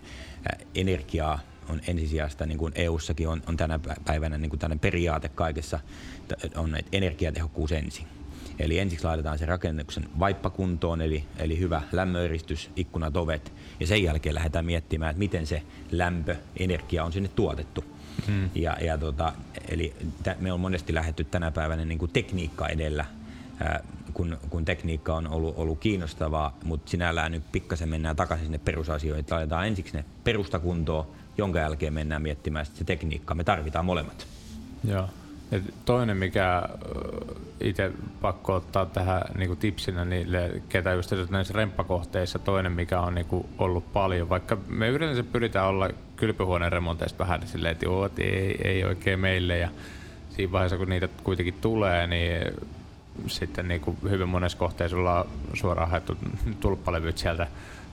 [0.75, 5.79] energiaa on ensisijaista, niin kuin EU-sakin on, on tänä päivänä niin kuin periaate kaikessa,
[6.55, 8.18] on energiatehokkuus ensin.
[8.59, 14.35] Eli ensiksi laitetaan se rakennuksen vaippakuntoon, eli, eli hyvä lämmöeristys, ikkunat, ovet, ja sen jälkeen
[14.35, 17.83] lähdetään miettimään, että miten se lämpö, energia on sinne tuotettu.
[18.27, 18.49] Hmm.
[18.55, 19.33] Ja, ja tota,
[19.69, 19.93] eli
[20.23, 23.05] t- me on monesti lähdetty tänä päivänä niin kuin tekniikka edellä,
[23.59, 28.57] ää, kun, kun tekniikka on ollut, ollut kiinnostavaa, mutta sinällään nyt pikkasen mennään takaisin sinne
[28.57, 33.35] perusasioihin, että laitetaan ensiksi ne perustakuntoon, jonka jälkeen mennään miettimään se tekniikka.
[33.35, 34.27] Me tarvitaan molemmat.
[34.83, 35.09] Joo.
[35.51, 36.63] Ja toinen, mikä
[37.61, 43.15] itse pakko ottaa tähän niin kuin tipsinä niille, ketä just näissä remppakohteissa, toinen, mikä on
[43.15, 48.09] niin kuin ollut paljon, vaikka me yleensä pyritään olla kylpyhuoneen remonteista vähän silleen, että joo,
[48.17, 49.69] ei, ei oikein meille, ja
[50.29, 52.53] siinä vaiheessa, kun niitä kuitenkin tulee, niin
[53.27, 56.17] sitten niin kuin hyvin monessa kohteessa ollaan suoraan haettu
[56.59, 57.47] tulppalevyt sieltä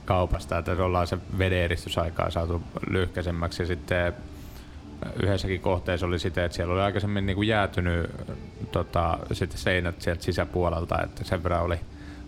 [0.05, 3.63] kaupasta, että ollaan se vedeeristysaikaa saatu lyhkäisemmäksi.
[3.63, 4.13] Ja sitten
[5.23, 8.09] yhdessäkin kohteessa oli sitä, että siellä oli aikaisemmin niin kuin jäätynyt
[8.71, 11.79] tota, sitten seinät sieltä sisäpuolelta, että sen verran oli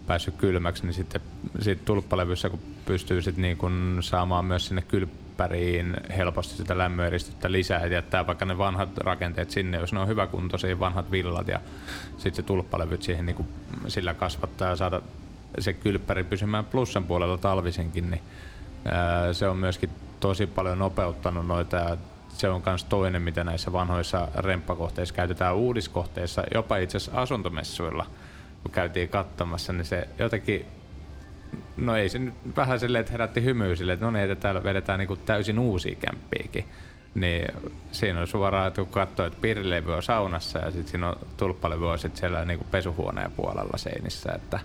[0.08, 1.22] päässyt kylmäksi, niin sitten
[1.60, 7.80] sit tulppalevyssä, kun pystyy sitten niin kuin saamaan myös sinne kylppäriin helposti sitä lämmöeristystä lisää,
[7.80, 11.60] ja jättää vaikka ne vanhat rakenteet sinne, jos ne on hyväkuntoisia vanhat villat, ja
[12.10, 13.48] sitten se tulppalevyt siihen niin kuin
[13.88, 15.02] sillä kasvattaa ja saada
[15.60, 18.22] se kylppäri pysymään plussan puolella talvisinkin, niin
[19.32, 21.98] se on myöskin tosi paljon nopeuttanut noita
[22.30, 28.06] se on myös toinen, mitä näissä vanhoissa remppakohteissa käytetään uudiskohteissa, jopa itse asiassa asuntomessuilla,
[28.64, 30.66] kun käytiin katsomassa, niin se jotenkin
[31.78, 34.64] No ei se nyt vähän silleen, että herätti hymyä silleen, että no niin, että täällä
[34.64, 36.66] vedetään niin täysin uusia kämppiäkin.
[37.16, 37.48] Niin
[37.92, 41.90] siinä on suoraan, että kun katsoo, että piirilevy on saunassa ja sitten siinä on tulppalevy
[41.90, 44.32] on sit siellä niin pesuhuoneen puolella seinissä.
[44.32, 44.60] Että,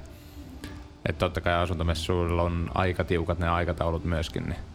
[1.09, 4.74] että totta kai asuntomessuilla on aika tiukat ne aikataulut myöskin, niin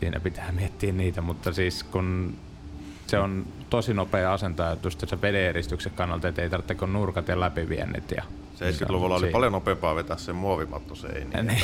[0.00, 2.36] siinä pitää miettiä niitä, mutta siis kun
[3.06, 7.40] se on tosi nopea asentaa just se vedeeristyksen kannalta, että ei tarvitse kun nurkat ja
[7.40, 8.10] läpiviennit.
[8.10, 8.22] Ja
[8.60, 11.46] 70-luvulla oli paljon nopeampaa vetää sen muovimatto seiniin.
[11.46, 11.62] Niin.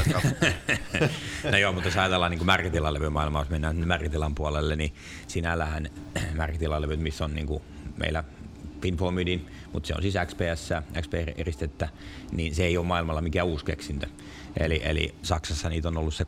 [1.52, 4.92] no joo, mutta jos ajatellaan niin märkitilalevymaailmaa, jos mennään märkitilan puolelle, niin
[5.26, 5.90] sinällähän
[6.34, 7.62] märkitilallevyt, missä on niin kuin
[7.96, 8.24] meillä
[8.80, 10.70] Pinformidin, mutta se on siis XPS,
[11.00, 11.88] XP-eristettä,
[12.32, 14.06] niin se ei ole maailmalla mikään uusi keksintö.
[14.60, 16.24] Eli, eli Saksassa niitä on ollut se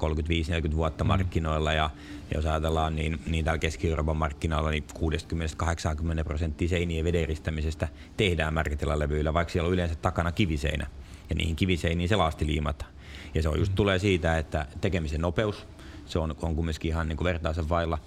[0.71, 1.09] 35-40 vuotta mm.
[1.09, 1.91] markkinoilla ja
[2.35, 4.85] jos ajatellaan, niin, niin täällä Keski-Euroopan markkinoilla niin
[6.21, 10.87] 60-80 prosenttia seinien vederistämisestä tehdään märkitilalevyillä, vaikka siellä on yleensä takana kiviseinä
[11.31, 12.91] ja niihin kiviseiniin se laasti liimataan.
[13.35, 13.77] Ja se on just mm.
[13.77, 15.67] tulee siitä, että tekemisen nopeus,
[16.07, 17.99] se on, on kumminkin ihan niin kuin vertaisen vailla.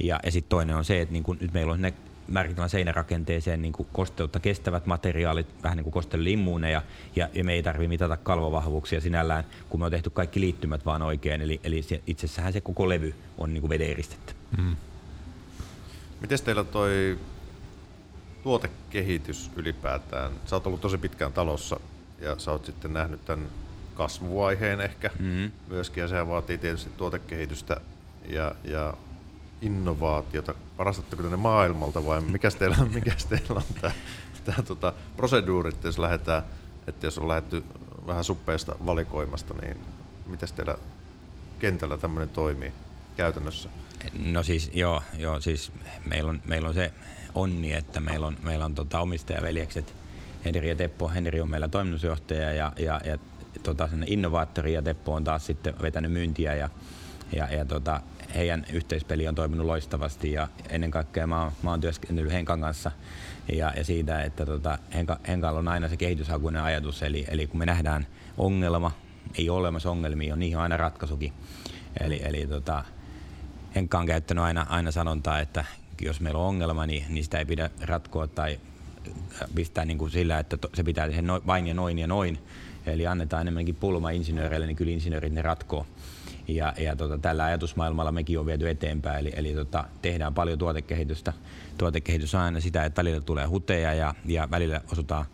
[0.00, 1.94] Ja, ja sitten toinen on se, että niin kun, nyt meillä on ne
[2.30, 6.82] määritellään seinärakenteeseen niin kuin kosteutta kestävät materiaalit, vähän niin kuin kostelimmuuneja,
[7.16, 11.02] ja, ja me ei tarvitse mitata kalvovahvuuksia sinällään, kun me on tehty kaikki liittymät vaan
[11.02, 14.32] oikein, eli, eli se, itsessähän se koko levy on niin kuin vedeeristettä.
[14.58, 14.76] Mm.
[16.20, 17.18] Miten teillä toi
[18.42, 20.32] tuotekehitys ylipäätään?
[20.46, 21.80] Sä oot ollut tosi pitkään talossa
[22.20, 23.46] ja sä oot sitten nähnyt tämän
[23.94, 25.50] kasvuvaiheen ehkä mm-hmm.
[25.68, 27.80] myöskin, ja sehän vaatii tietysti tuotekehitystä
[28.28, 28.94] ja, ja
[29.62, 30.54] innovaatiota?
[30.78, 33.92] Varastatteko ne maailmalta vai mikä teillä, mikä teillä on tämä,
[34.44, 36.42] tämä tota, proseduuri, jos lähdetään,
[36.86, 37.64] että jos on lähdetty
[38.06, 39.76] vähän suppeasta valikoimasta, niin
[40.26, 40.78] miten teillä
[41.58, 42.72] kentällä tämmöinen toimii
[43.16, 43.68] käytännössä?
[44.26, 45.72] No siis joo, joo siis
[46.06, 46.92] meillä on, meillä on se
[47.34, 49.94] onni, että meillä on, meillä on tota omistajaveljekset
[50.44, 51.08] Henri ja Teppo.
[51.08, 53.18] Henri on meillä toimitusjohtaja ja, ja, ja
[53.62, 56.68] tota, innovaattori ja Teppo on taas sitten vetänyt myyntiä ja,
[57.32, 58.00] ja, ja tota,
[58.34, 62.90] heidän yhteispeli on toiminut loistavasti ja ennen kaikkea mä oon, mä oon työskennellyt Henkan kanssa
[63.52, 67.58] ja, ja siitä, että tota, Henka, Henkalla on aina se kehityshakuinen ajatus, eli, eli kun
[67.58, 68.06] me nähdään
[68.38, 68.92] ongelma,
[69.38, 71.32] ei ole olemassa ongelmia, on niihin aina ratkaisukin.
[72.00, 72.84] Eli, eli tota,
[73.74, 75.64] Henkka on käyttänyt aina, aina sanontaa, että
[76.02, 78.60] jos meillä on ongelma, niin, niin sitä ei pidä ratkoa tai
[79.54, 82.38] pistää niin kuin sillä, että to, se pitää tehdä noin, vain ja noin ja noin.
[82.86, 85.86] Eli annetaan enemmänkin pulma insinööreille, niin kyllä insinöörit ne ratkoo.
[86.56, 91.32] Ja, ja tota, tällä ajatusmaailmalla mekin on viety eteenpäin, eli, eli tota, tehdään paljon tuotekehitystä.
[91.78, 95.24] Tuotekehitys on aina sitä, että välillä tulee huteja ja, ja välillä osutaan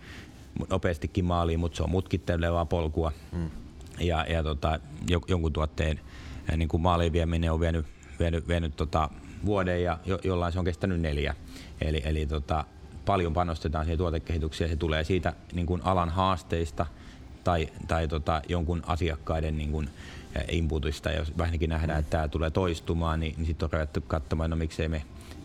[0.70, 3.12] nopeastikin maaliin, mutta se on mutkittelevaa polkua.
[3.32, 3.50] Hmm.
[4.00, 4.80] Ja, ja tota,
[5.28, 6.00] jonkun tuotteen
[6.56, 7.86] niin kuin maaliin vieminen on vienyt
[8.18, 9.10] vienyt, vienyt tota
[9.44, 11.34] vuoden ja jo, jollain se on kestänyt neljä.
[11.80, 12.64] Eli, eli tota,
[13.06, 14.70] paljon panostetaan siihen tuotekehitykseen.
[14.70, 16.86] Se tulee siitä niin kuin alan haasteista
[17.46, 19.88] tai, tai tota, jonkun asiakkaiden niin kuin
[20.48, 21.10] inputista.
[21.10, 24.88] Jos vähänkin nähdään, että tämä tulee toistumaan, niin, niin sitten on ruvettu katsomaan, no miksei
[24.88, 25.02] me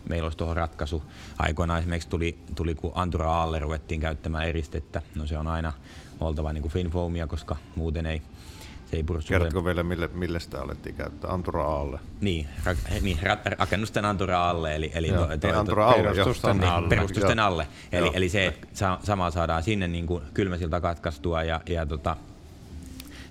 [0.08, 1.02] meillä olisi tuohon ratkaisu.
[1.38, 5.02] Aikoinaan esimerkiksi tuli, tuli kun Antura Alle ruvettiin käyttämään eristettä.
[5.14, 5.72] No se on aina
[6.20, 8.22] oltava niin kuin Finfoamia, koska muuten ei,
[8.92, 9.28] ei pursu.
[9.28, 11.30] Kerrotko vielä, mille, mille sitä alettiin käyttää?
[11.30, 12.00] Antura Alle?
[12.20, 14.74] Niin, ra, niin ra, rakennusten Antura Alle.
[14.74, 16.88] Eli, eli Joo, to, to, Antura Alle, perustusten niin, alle.
[16.88, 17.46] perustusten Joo.
[17.46, 17.66] alle.
[17.92, 18.12] Eli, Joo.
[18.14, 22.16] eli se, että sa, sama saadaan sinne niin kuin kylmäsiltä katkaistua ja, ja tota,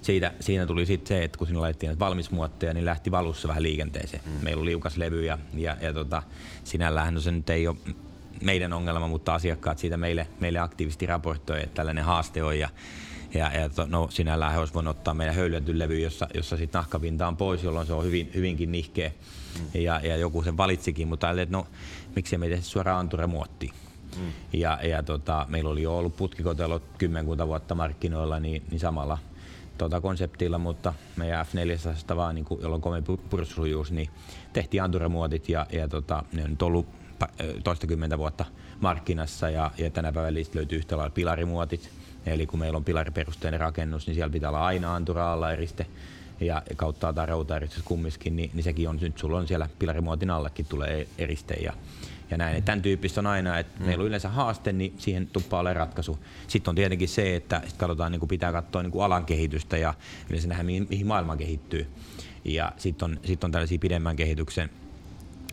[0.02, 4.24] siitä, siinä tuli sitten se, että kun sinne laitettiin valmismuotteja, niin lähti valussa vähän liikenteeseen.
[4.26, 4.43] Mm.
[4.43, 6.24] Meillä oli liukas levy ja, ja, ja tota,
[6.63, 7.78] sinällään no se nyt ei ole
[8.41, 12.69] meidän ongelma, mutta asiakkaat siitä meille, meille aktiivisesti raportoi, että tällainen haaste on ja
[13.33, 16.79] ja, ja to, no, sinällään he olisivat voineet ottaa meidän höylätyn levy, jossa, jossa sitten
[16.79, 19.11] nahkapinta on pois, jolloin se on hyvin, hyvinkin nihkeä.
[19.59, 19.81] Mm.
[19.81, 21.67] Ja, ja, joku sen valitsikin, mutta ajattelin, että no
[22.15, 23.73] miksi me tehdä suoraan Anture-muottiin.
[24.17, 24.31] Mm.
[24.53, 29.17] Ja, ja tota, meillä oli jo ollut putkikotelot kymmenkunta vuotta markkinoilla, niin, niin samalla
[29.77, 33.01] tota konseptilla, mutta meidän F400 vaan, niin kuin, jolla on komea
[33.89, 34.09] niin
[34.53, 36.87] tehtiin Anture-muotit ja, ja tota, ne on nyt ollut
[37.63, 38.45] toistakymmentä vuotta
[38.79, 42.00] markkinassa ja, ja tänä päivänä niistä löytyy yhtä lailla pilarimuotit.
[42.25, 45.86] Eli kun meillä on pilariperusteinen rakennus, niin siellä pitää olla aina Antura alla eriste
[46.41, 50.65] ja kautta jotain rautaeristys kumminkin, niin, niin sekin on nyt sulla on siellä pilarimuotin allekin
[50.65, 51.73] tulee eriste ja,
[52.31, 52.57] ja näin.
[52.57, 53.86] Et tämän tyyppistä on aina, että mm.
[53.86, 56.19] meillä on yleensä haaste, niin siihen tuppaa ole ratkaisu.
[56.47, 59.77] Sitten on tietenkin se, että sit katsotaan, niin kuin pitää katsoa niin kuin alan kehitystä
[59.77, 59.93] ja
[60.29, 61.88] yleensä nähdä, mihin, mihin maailma kehittyy.
[62.45, 64.69] Ja sitten on, sit on tällaisia pidemmän kehityksen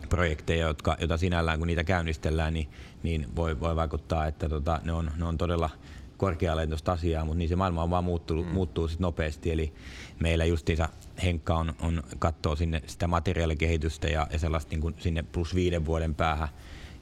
[0.09, 2.68] projekteja, jotka, joita sinällään kun niitä käynnistellään, niin,
[3.02, 5.70] niin voi, voi vaikuttaa, että tota, ne, on, ne on todella
[6.18, 8.52] korkealentoista asiaa, mutta niin se maailma on vaan muuttunut, mm.
[8.52, 9.52] muuttuu sit nopeasti.
[9.52, 9.72] Eli
[10.20, 10.88] meillä justiinsa
[11.22, 15.87] Henkka on, on katsoo sinne sitä materiaalikehitystä ja, ja sellaista niin kuin sinne plus viiden
[15.87, 16.48] vuoden päähän.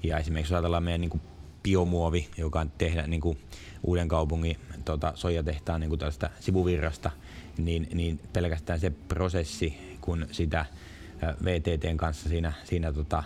[0.02, 1.22] Ja esimerkiksi jos ajatellaan meidän niin kuin
[1.62, 3.38] biomuovi, joka on tehdä niin kuin
[3.82, 7.10] uuden kaupungin tota, soijatehtaan niin kuin tästä sivuvirrasta,
[7.58, 10.64] niin, niin pelkästään se prosessi, kun sitä
[11.44, 13.22] VTTn kanssa siinä, siinä tota,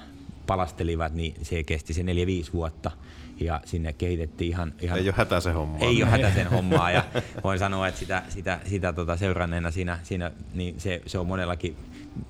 [0.47, 2.05] palastelivat, niin se kesti se 4-5
[2.53, 2.91] vuotta
[3.41, 4.73] ja sinne kehitettiin ihan...
[4.81, 5.79] ihan Ei ole hätä se homma.
[5.81, 7.05] ei ole hätä sen hommaa ja
[7.45, 11.77] voin sanoa, että sitä, sitä, sitä tota seuranneena siinä, siinä niin se, se on monellakin,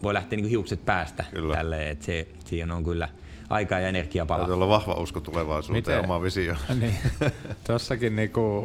[0.03, 1.57] voi lähteä niin hiukset päästä Kyllä.
[1.57, 3.09] tälleen, että se, siihen on kyllä
[3.51, 4.55] aikaa ja energiaa Täytyy palaa.
[4.57, 6.55] olla vahva usko tulevaisuuteen Miten- ja oma visio.
[6.81, 6.95] Niin.
[7.67, 8.65] Tossakin niinku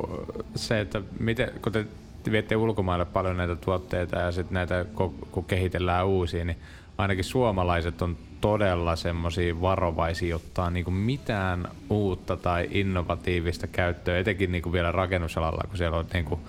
[0.56, 1.86] se, että miten, kun te
[2.32, 6.58] viette ulkomaille paljon näitä tuotteita ja sitten näitä kun, kun kehitellään uusia, niin
[6.98, 14.72] ainakin suomalaiset on todella semmoisia varovaisia ottaa niinku mitään uutta tai innovatiivista käyttöä, etenkin niinku
[14.72, 16.40] vielä rakennusalalla, kun siellä on niinku,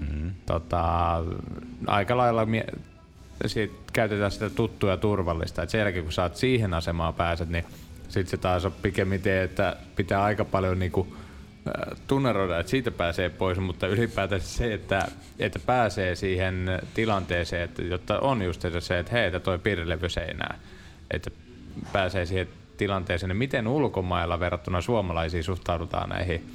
[0.00, 0.30] mm.
[0.46, 1.22] tota,
[1.86, 2.72] aika lailla mie-
[3.46, 5.62] siitä käytetään sitä tuttua ja turvallista.
[5.62, 7.64] Et sen jälkeen kun saat siihen asemaan pääset, niin
[8.08, 11.16] sitten se taas on pikemminkin, että pitää aika paljon niinku,
[11.66, 17.82] äh, tunneroida, että siitä pääsee pois, mutta ylipäätään se, että, että pääsee siihen tilanteeseen, että
[17.82, 20.58] jotta on just se, että hei, että toi piirilevy seinää,
[21.10, 21.30] että
[21.92, 26.46] pääsee siihen tilanteeseen, niin miten ulkomailla verrattuna suomalaisiin suhtaudutaan näihin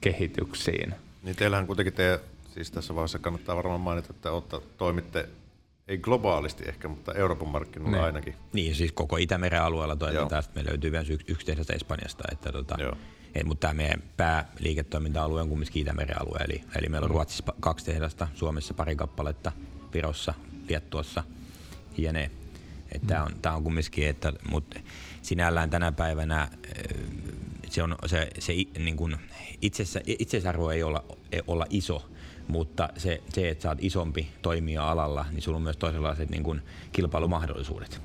[0.00, 0.94] kehityksiin?
[1.22, 2.20] Niin teillähän kuitenkin te,
[2.54, 5.28] siis tässä vaiheessa kannattaa varmaan mainita, että otta, toimitte
[5.88, 8.04] ei globaalisti ehkä, mutta Euroopan markkinoilla Niin.
[8.04, 8.34] ainakin.
[8.52, 10.42] Niin, siis koko Itämeren alueella toimitaan.
[10.42, 12.24] Sitten me löytyy myös yksi, yksi tehdas Espanjasta.
[12.32, 12.96] Että tota, Joo.
[13.34, 16.38] et, mutta tämä meidän pääliiketoiminta-alue on kumminkin Itämeren alue.
[16.38, 19.52] Eli, eli meillä on Ruotsissa pa- kaksi tehdasta, Suomessa pari kappaletta,
[19.94, 20.34] Virossa,
[20.68, 21.24] Liettuossa,
[21.98, 22.30] jne.
[22.92, 24.80] Että Tämä on, tää on kumminkin, että, mutta
[25.22, 26.94] sinällään tänä päivänä ö,
[27.68, 29.16] se, on, se, se niin kuin
[29.62, 32.10] itsessä, itsesarvo ei olla, ei olla iso,
[32.48, 36.42] mutta se, se, että sä oot isompi toimija alalla, niin sulla on myös toisenlaiset niin
[36.42, 38.00] kuin kilpailumahdollisuudet.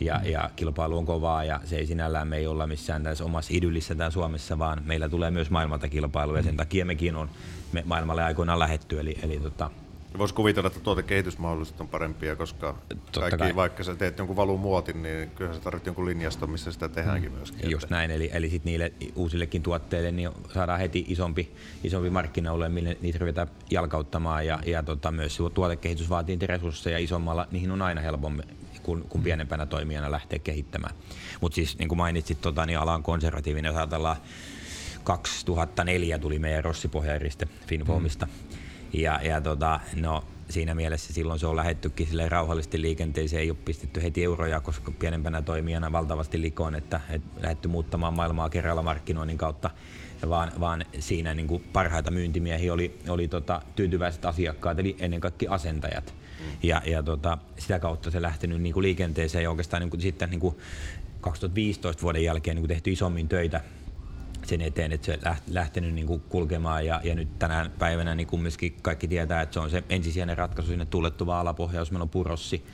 [0.00, 3.52] Ja, ja kilpailu on kovaa ja se ei sinällään me ei olla missään tässä omassa
[3.54, 7.30] idyllissä täällä Suomessa, vaan meillä tulee myös maailmalta kilpailu ja sen takia mekin on
[7.72, 9.00] me maailmalle aikoinaan lähetty.
[9.00, 9.70] Eli, eli tota,
[10.18, 12.78] Voisi kuvitella, että tuotekehitysmahdollisuudet on parempia, koska
[13.14, 13.56] kaikki, kai.
[13.56, 17.70] vaikka sä teet jonkun valumuotin, niin kyllä sä tarvitset jonkun linjaston, missä sitä tehdäänkin myöskin.
[17.70, 21.52] Just näin, eli, eli sit niille uusillekin tuotteille niin saadaan heti isompi,
[21.84, 27.70] isompi markkinaulue, mille niitä ruvetaan jalkauttamaan ja, ja tota, myös tuotekehitys vaatii resursseja isommalla, niihin
[27.70, 28.44] on aina helpommin
[28.82, 30.94] kun, kun pienempänä toimijana lähtee kehittämään.
[31.40, 34.16] Mutta siis niin kuin mainitsit, tota, niin ala on konservatiivinen, jos ajatellaan
[35.04, 38.26] 2004 tuli meidän rossipohjaeriste Finfoamista.
[38.26, 38.51] Mm.
[38.92, 43.58] Ja, ja tota, no, siinä mielessä silloin se on lähettykin sille rauhallisesti liikenteeseen, ei ole
[43.64, 49.38] pistetty heti euroja, koska pienempänä toimijana valtavasti likoon, että, että lähdetty muuttamaan maailmaa kerralla markkinoinnin
[49.38, 49.70] kautta,
[50.28, 55.52] vaan, vaan siinä niin kuin parhaita myyntimiehiä oli, oli tota, tyytyväiset asiakkaat, eli ennen kaikkea
[55.52, 56.14] asentajat.
[56.62, 60.30] Ja, ja tota, sitä kautta se lähtenyt niin kuin liikenteeseen ja oikeastaan niin kuin sitten
[60.30, 60.56] niin kuin
[61.20, 63.60] 2015 vuoden jälkeen niin kuin tehty isommin töitä
[64.46, 68.76] sen eteen, että se lähtenyt niin kuin kulkemaan ja, ja nyt tänään päivänä niin kumminkin
[68.82, 72.64] kaikki tietää, että se on se ensisijainen ratkaisu sinne tullettuva alapohjaus, meillä on purossi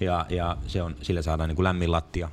[0.00, 2.28] ja, ja se on, sillä saadaan niin kuin lämmin lattia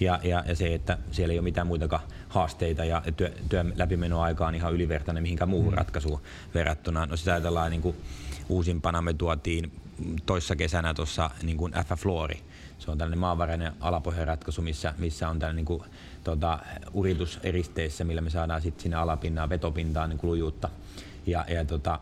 [0.00, 4.46] ja, ja, ja, se, että siellä ei ole mitään muitakaan haasteita ja työ, työn läpimenoaika
[4.46, 5.76] on ihan ylivertainen mihinkään muuhun mm.
[5.76, 6.20] ratkaisuun
[6.54, 7.06] verrattuna.
[7.06, 7.96] No sitä ajatellaan niin kuin
[8.48, 9.72] uusimpana me tuotiin
[10.26, 12.40] toissa kesänä tuossa niin kuin FF Floori.
[12.80, 15.82] Se on tällainen maanvarainen alapohjaratkaisu, missä, missä on tällainen niin kuin,
[16.24, 16.58] tota,
[16.92, 20.68] urituseristeessä, millä me saadaan sitten sinne alapinnaan, vetopintaan niin lujuutta.
[21.26, 22.00] Ja, ja tota,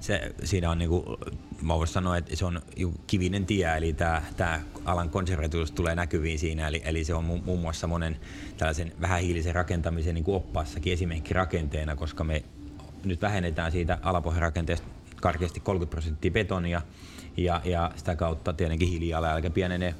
[0.00, 1.18] se, siinä on niinku,
[1.62, 2.62] mä voisin sanoa, että se on
[3.06, 7.60] kivinen tie, eli tämä, tämä alan konservatiivisuus tulee näkyviin siinä, eli, eli se on muun
[7.60, 8.16] muassa monen
[8.56, 12.44] tällaisen vähähiilisen rakentamisen niin oppaassakin esimerkki rakenteena, koska me
[13.04, 14.86] nyt vähennetään siitä alapohjarakenteesta
[15.20, 16.82] karkeasti 30 prosenttia betonia,
[17.36, 19.94] ja, ja sitä kautta tietenkin hiilijalanjälki pienenee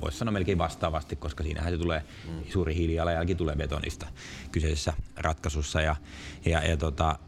[0.00, 2.44] voisi sanoa melkein vastaavasti, koska siinähän se tulee, mm.
[2.48, 4.06] suuri hiilijalanjälki tulee betonista
[4.52, 5.80] kyseisessä ratkaisussa.
[5.80, 5.96] Ja,
[6.44, 7.18] ja, ja tota,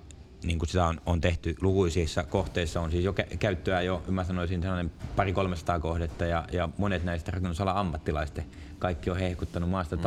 [0.44, 4.24] niin kuin sitä on, on tehty lukuisissa kohteissa, on siis jo kä- käyttöä jo, mä
[4.24, 8.44] sanoisin, sellainen pari 300 kohdetta ja, ja monet näistä rakennusalan ammattilaisten
[8.78, 10.02] kaikki on hehkuttanut maasta mm.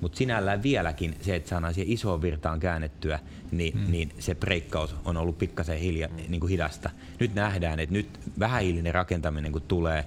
[0.00, 3.18] Mutta sinällään vieläkin se, että saadaan siihen isoon virtaan käännettyä,
[3.50, 3.90] niin, mm.
[3.90, 6.16] niin se breikkaus on ollut pikkasen hilja, mm.
[6.28, 6.90] niin kuin hidasta.
[7.20, 10.04] Nyt nähdään, että nyt vähähiilinen rakentaminen kun tulee,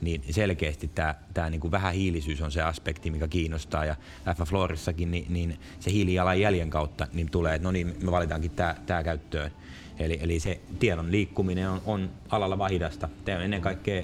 [0.00, 3.84] niin selkeästi tämä, tämä niin kuin vähähiilisyys on se aspekti, mikä kiinnostaa.
[3.84, 3.96] Ja
[4.34, 8.74] F Florissakin niin, niin se hiilijalanjäljen kautta niin tulee, että no niin, me valitaankin tämä,
[8.86, 9.50] tämä käyttöön.
[9.98, 13.08] Eli, eli se tiedon liikkuminen on, on alalla vahidasta.
[13.24, 14.02] Tämä on ennen kaikkea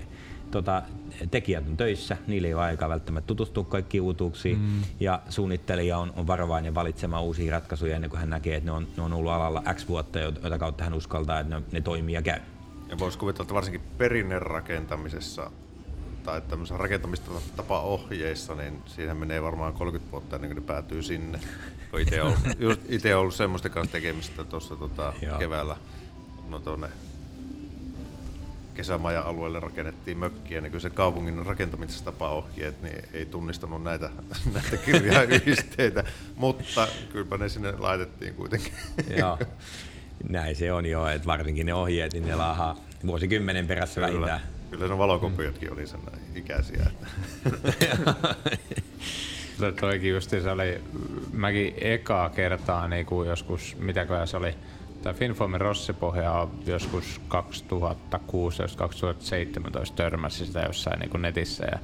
[0.50, 0.82] tota,
[1.30, 4.82] tekijät on töissä, niillä ei ole aikaa välttämättä tutustua kaikkiin uutuuksiin mm.
[5.00, 8.86] ja suunnittelija on, on varovainen valitsemaan uusia ratkaisuja ennen kuin hän näkee, että ne on,
[8.96, 12.22] ne on ollut alalla X vuotta, jota kautta hän uskaltaa, että ne, ne toimii ja
[12.22, 12.40] käy.
[12.88, 15.50] Ja voisi kuvitella, että varsinkin perinnerakentamisessa
[16.24, 21.40] tai tämmöisessä rakentamistapa ohjeissa, niin siihen menee varmaan 30 vuotta ennen kuin ne päätyy sinne.
[21.98, 25.76] Itse ollut, ite ollut semmoista kanssa tekemistä tuossa tota, keväällä.
[26.48, 26.88] No tuonne
[28.76, 34.10] kesämaja-alueelle rakennettiin mökkiä, niin kyllä se kaupungin rakentamistapaohjeet niin ei tunnistanut näitä,
[34.54, 36.04] näitä kirjayhdisteitä,
[36.36, 38.72] mutta kylläpä ne sinne laitettiin kuitenkin.
[39.16, 39.38] Joo,
[40.28, 44.06] näin se on jo, että varsinkin ne ohjeet, niin ne laahaa vuosikymmenen perässä kyllä.
[44.08, 44.40] vähintään.
[44.70, 46.00] Kyllä ne valokopiotkin oli sen
[46.34, 46.86] ikäisiä.
[49.80, 50.80] Toikin just se oli,
[51.32, 54.54] mäkin ekaa kertaa niin kuin joskus, mitäkö se oli,
[55.06, 57.32] Tämä rossipohja on joskus 2016-2017
[59.96, 61.78] törmäsi sitä jossain niin kuin netissä ja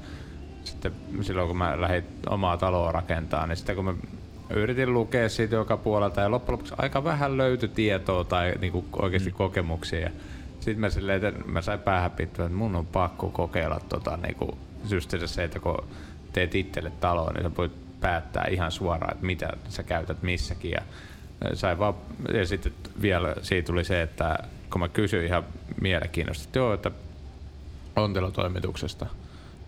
[0.65, 3.95] sitten silloin kun mä lähdin omaa taloa rakentamaan, niin sitten kun mä
[4.51, 8.87] yritin lukea siitä joka puolelta ja loppujen lopuksi aika vähän löytyi tietoa tai niin kuin
[8.93, 9.37] oikeasti mm.
[9.37, 10.11] kokemuksia.
[10.61, 14.35] Sitten mä, silleen, että mä sain päähän pittyä, että mun on pakko kokeilla tota, niin
[14.35, 14.51] kuin,
[15.27, 15.85] se, että kun
[16.33, 20.71] teet itselle taloa, niin sä voit päättää ihan suoraan, että mitä sä käytät missäkin.
[20.71, 20.83] Ja
[21.55, 21.95] sai vaan,
[22.35, 22.73] ja sitten
[23.03, 24.39] vielä siitä tuli se, että
[24.71, 25.45] kun mä kysyin ihan
[25.81, 26.91] mielenkiinnosta, että joo, että
[27.97, 29.07] ontelotoimituksesta,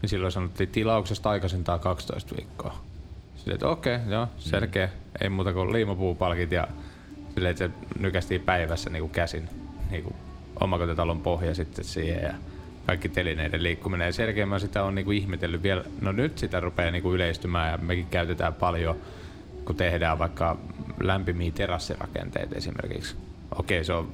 [0.02, 2.78] niin silloin sanottiin tilauksesta aikaisintaan 12 viikkoa.
[3.36, 4.92] Silleen, että okei, okay, joo, selkeä, mm.
[5.20, 6.68] ei muuta kuin liimapuupalkit ja
[7.34, 9.48] silleen, että se nykästiin päivässä niin kuin käsin
[9.90, 10.14] niin kuin
[10.60, 12.34] omakotitalon pohja sitten siihen ja
[12.86, 14.06] kaikki telineiden liikkuminen.
[14.06, 17.14] Ja selkeä mä sitä on niin kuin ihmetellyt vielä, no nyt sitä rupeaa niin kuin
[17.14, 18.96] yleistymään ja mekin käytetään paljon
[19.64, 20.56] kun tehdään vaikka
[21.06, 23.16] lämpimiä terassirakenteita esimerkiksi.
[23.58, 24.12] Okei, se on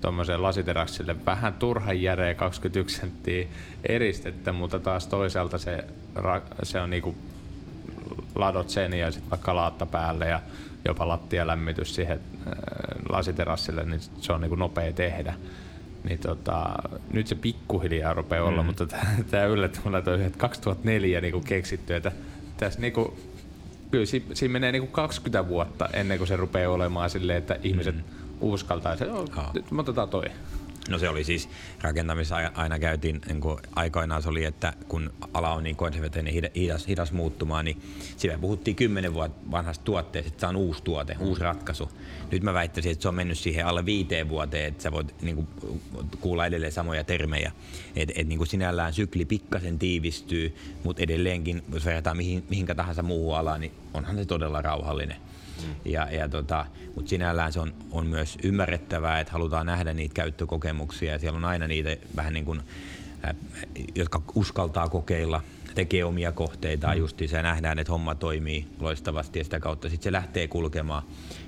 [0.00, 3.46] tuommoiseen lasiterassille vähän turhan järeä 21 senttiä
[3.84, 5.84] eristettä, mutta taas toisaalta se,
[6.62, 7.14] se on niinku
[8.34, 10.40] ladot sen ja sitten vaikka laatta päälle ja
[10.84, 12.52] jopa lattialämmitys siihen äh,
[13.08, 15.34] lasiterassille, niin se on niinku nopea tehdä.
[16.04, 16.66] Niin tota,
[17.12, 18.66] nyt se pikkuhiljaa rupeaa olla, mm.
[18.66, 18.86] mutta
[19.30, 22.12] tämä yllätti mulle, että 2004 niinku keksitty, että
[22.56, 23.18] tässä niinku
[23.90, 27.96] kyllä si, siinä menee niinku 20 vuotta ennen kuin se rupeaa olemaan silleen, että ihmiset
[27.96, 28.02] mm.
[28.40, 29.04] uskaltaa, että
[29.54, 30.24] nyt me otetaan toi.
[30.88, 31.48] No se oli siis
[31.80, 36.86] rakentamissa aina käytiin, niin kuin aikoinaan se oli, että kun ala on niin konservatiivinen hidas,
[36.86, 37.82] hidas muuttumaan, niin
[38.16, 41.20] siellä puhuttiin kymmenen vuotta vanhasta tuotteesta, että se on uusi tuote, mm.
[41.20, 41.90] uusi ratkaisu.
[42.32, 45.36] Nyt mä väittäisin, että se on mennyt siihen alle viiteen vuoteen, että sä voit niin
[45.36, 45.48] kuin,
[46.20, 47.52] kuulla edelleen samoja termejä.
[47.96, 53.02] Että et, niin kuin sinällään sykli pikkasen tiivistyy, mutta edelleenkin, jos verrataan mihin, mihinkä tahansa
[53.02, 55.16] muuhun alaan, niin onhan se todella rauhallinen.
[55.66, 55.74] Mm.
[55.84, 61.12] Ja, ja tota, mutta sinällään se on, on myös ymmärrettävää, että halutaan nähdä niitä käyttökokemuksia
[61.12, 62.60] ja siellä on aina niitä vähän niin kuin,
[63.24, 63.34] äh,
[63.94, 65.42] jotka uskaltaa kokeilla
[65.74, 66.98] tekee omia kohteita mm.
[66.98, 71.02] justi se nähdään, että homma toimii loistavasti ja sitä kautta sitten se lähtee kulkemaan.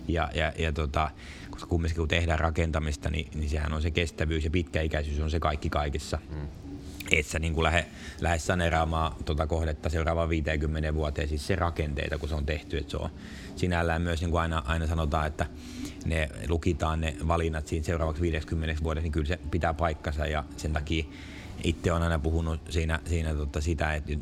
[0.09, 1.11] Ja, ja, ja tota,
[1.51, 5.41] koska kumminkin kun tehdään rakentamista, niin, niin sehän on se kestävyys ja pitkäikäisyys on se
[5.41, 6.19] kaikki kaikissa.
[6.31, 6.70] Mm.
[7.11, 7.87] Et sä niin lähde,
[8.21, 12.79] lähde saneeraamaan tuota kohdetta seuraavaan 50 vuoteen, siis se rakenteita, kun se on tehty.
[12.79, 13.11] Että se on
[13.57, 15.47] sinällään myös, niin kuin aina, aina sanotaan, että
[16.05, 20.73] ne lukitaan ne valinnat siinä seuraavaksi 50 vuodeksi, niin kyllä se pitää paikkansa ja sen
[20.73, 21.05] takia
[21.65, 24.13] itse olen aina puhunut siinä, siinä tota sitä, että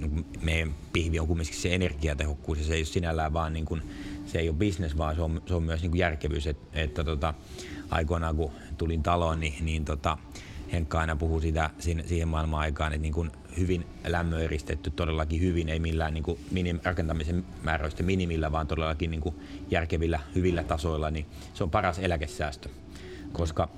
[0.41, 3.83] meidän pihvi on kumminkin se energiatehokkuus ja se ei ole sinällään vaan niin kuin,
[4.27, 6.47] se ei ole business, vaan se on, se on myös niin kuin järkevyys.
[6.47, 7.35] Et, että tota,
[7.91, 10.19] aikoinaan kun tulin taloon, niin, niin tota,
[10.73, 15.79] Henkka aina puhuu sitä siihen maailman aikaan, että niin kuin hyvin lämmöeristetty todellakin hyvin, ei
[15.79, 19.35] millään niin kuin minim, rakentamisen määräysten minimillä, vaan todellakin niin kuin
[19.71, 22.69] järkevillä, hyvillä tasoilla, niin se on paras eläkesäästö.
[23.33, 23.69] Koska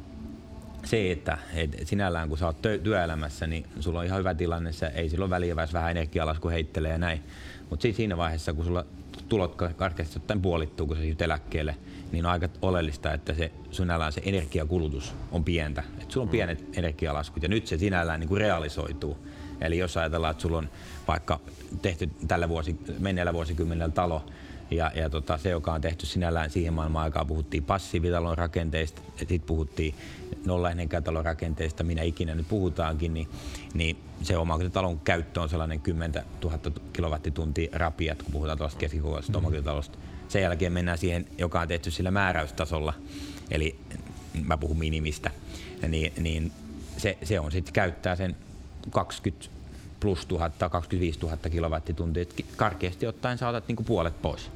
[0.85, 4.87] se, että et sinällään kun sä oot työelämässä, niin sulla on ihan hyvä tilanne, se
[4.87, 7.23] ei silloin väliä, jos vähän energialasku heittelee ja näin.
[7.71, 8.85] Mutta siinä vaiheessa, kun sulla
[9.29, 11.77] tulot karkeasti ottaen puolittuu, kun sä siirryt eläkkeelle,
[12.13, 15.83] niin on aika oleellista, että se sinällään se energiakulutus on pientä.
[16.01, 16.33] Että sulla on mm.
[16.33, 19.19] pienet energialaskut ja nyt se sinällään niin kuin realisoituu.
[19.61, 20.69] Eli jos ajatellaan, että sulla on
[21.09, 21.41] vaikka
[21.83, 24.25] tehty tällä vuosi, menneellä vuosikymmenellä talo,
[24.71, 29.41] ja, ja tota, se, joka on tehty sinällään siihen maailman aikaan, puhuttiin passiivitalon rakenteista, sitten
[29.41, 29.95] puhuttiin
[30.47, 33.29] nollaenergiatalon rakenteista, minä ikinä nyt puhutaankin, niin,
[33.75, 36.59] niin se omakotitalon käyttö on sellainen 10 000
[36.93, 39.45] kilowattituntia rapiat, kun puhutaan tuosta keskikokoisesta mm.
[39.45, 39.99] omakotitalosta.
[40.31, 42.95] Sen jälkeen mennään siihen, joka on tehty sillä määräystasolla,
[43.51, 43.79] eli
[44.47, 45.31] mä puhun minimistä,
[45.89, 46.53] niin, niin
[46.97, 48.37] se, se on sitten käyttää sen
[48.91, 49.47] 20
[50.01, 52.25] plus 1000, 25 000 kilowattituntia,
[52.57, 54.51] karkeasti ottaen saatat niinku puolet pois.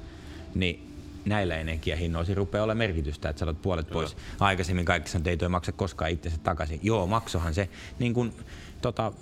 [0.55, 0.91] Niin
[1.25, 4.17] näillä energiahinnoilla rupeaa olla merkitystä, että saat puolet pois.
[4.41, 6.81] Aikaisemmin kaikki sanoo, että ei toi maksa koskaan itsensä takaisin.
[6.83, 7.69] Joo, maksohan se.
[7.99, 8.33] Niin kuin,
[8.81, 9.13] tota,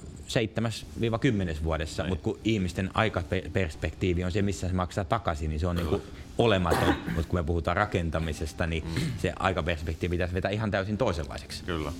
[1.61, 5.77] 7-10 vuodessa, mutta kun ihmisten aikaperspektiivi on se, missä se maksaa takaisin, niin se on
[5.77, 6.03] niin kuin
[6.39, 6.95] olematon.
[7.15, 9.01] Mutta kun me puhutaan rakentamisesta, niin mm.
[9.19, 11.65] se aikaperspektiivi pitäisi vetää ihan täysin toisenlaiseksi.
[11.65, 11.93] Kyllä.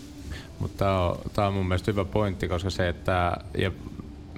[0.59, 0.79] Mutta
[1.33, 3.71] tämä on, on mun mielestä hyvä pointti, koska se, että ja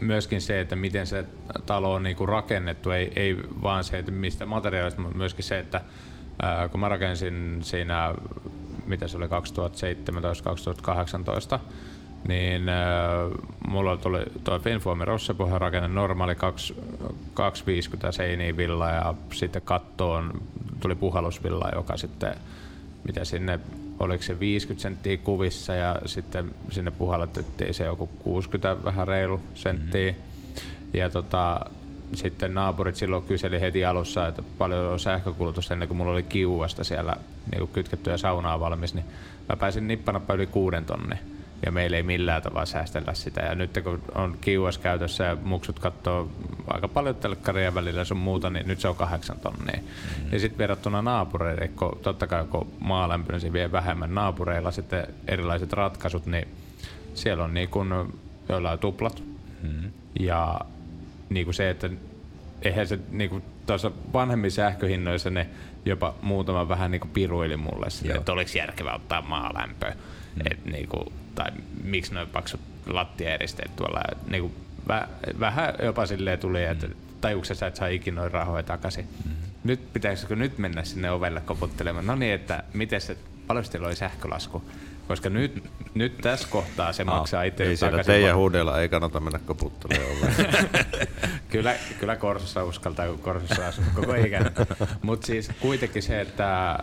[0.00, 1.24] myöskin se, että miten se
[1.66, 5.58] talo on niin kuin rakennettu, ei, ei vaan se, että mistä materiaalista, mutta myöskin se,
[5.58, 5.80] että
[6.42, 8.14] ää, kun mä rakensin siinä,
[8.86, 9.30] mitä se oli 2017-2018,
[12.28, 13.28] niin ää,
[13.68, 16.34] mulla tuli tuo Finfoamin Rossepohjan rakenne normaali
[17.34, 20.42] 250 seiniä villa ja sitten kattoon
[20.80, 22.34] tuli puhallusvilla, joka sitten,
[23.04, 23.60] mitä sinne
[23.98, 30.10] oliko se 50 senttiä kuvissa ja sitten sinne puhallettiin se joku 60 vähän reilu senttiä.
[30.10, 30.24] Mm-hmm.
[30.94, 31.60] Ja tota,
[32.14, 36.84] sitten naapurit silloin kyseli heti alussa, että paljon on sähkökulutus ennen kuin mulla oli kiuvasta
[36.84, 37.16] siellä
[37.52, 39.06] niin kytkettyä saunaa valmis, niin
[39.48, 41.33] mä pääsin nippanappa yli kuuden tonnin
[41.66, 43.40] ja meillä ei millään tavalla säästellä sitä.
[43.40, 46.30] Ja nyt kun on kiuas käytössä ja muksut katsoo
[46.68, 49.76] aika paljon telkkaria välillä sun muuta, niin nyt se on kahdeksan tonnia.
[49.76, 50.32] Mm-hmm.
[50.32, 55.72] Ja sitten verrattuna naapureille, kun totta kai kun maalämpö, niin vie vähemmän naapureilla sitten erilaiset
[55.72, 56.48] ratkaisut, niin
[57.14, 57.88] siellä on niin kuin
[58.48, 59.22] joillain tuplat.
[59.62, 59.90] Mm-hmm.
[60.20, 60.60] Ja
[61.28, 61.90] niin kuin se, että
[62.62, 65.46] eihän se niin kuin tuossa vanhemmissa sähköhinnoissa ne
[65.84, 69.96] jopa muutama vähän niin kuin piruili mulle, sitä, että oliko järkevää ottaa maalämpöä.
[70.36, 70.42] Mm.
[70.50, 71.50] Et, niin kuin, tai
[71.82, 74.00] miksi noin paksut lattiaeristeet tuolla.
[74.28, 74.54] Niin kuin,
[74.88, 75.08] väh,
[75.40, 76.94] vähän jopa silleen tuli, että mm.
[77.20, 79.08] tajuuksessa sä et saa ikinä noin rahoja takaisin.
[79.24, 79.30] Mm.
[79.64, 82.06] Nyt pitäisikö nyt mennä sinne ovelle koputtelemaan?
[82.06, 83.16] No niin, että miten se,
[83.46, 84.64] paljon oli sähkölasku?
[85.08, 85.64] Koska nyt,
[85.94, 90.34] nyt tässä kohtaa se no, maksaa itse Ei siellä teidän huudella ei kannata mennä koputtelemaan
[91.52, 94.50] kyllä, kyllä Korsossa uskaltaa, kun Korsossa asuu koko ikänä.
[95.02, 96.78] Mutta siis kuitenkin se, että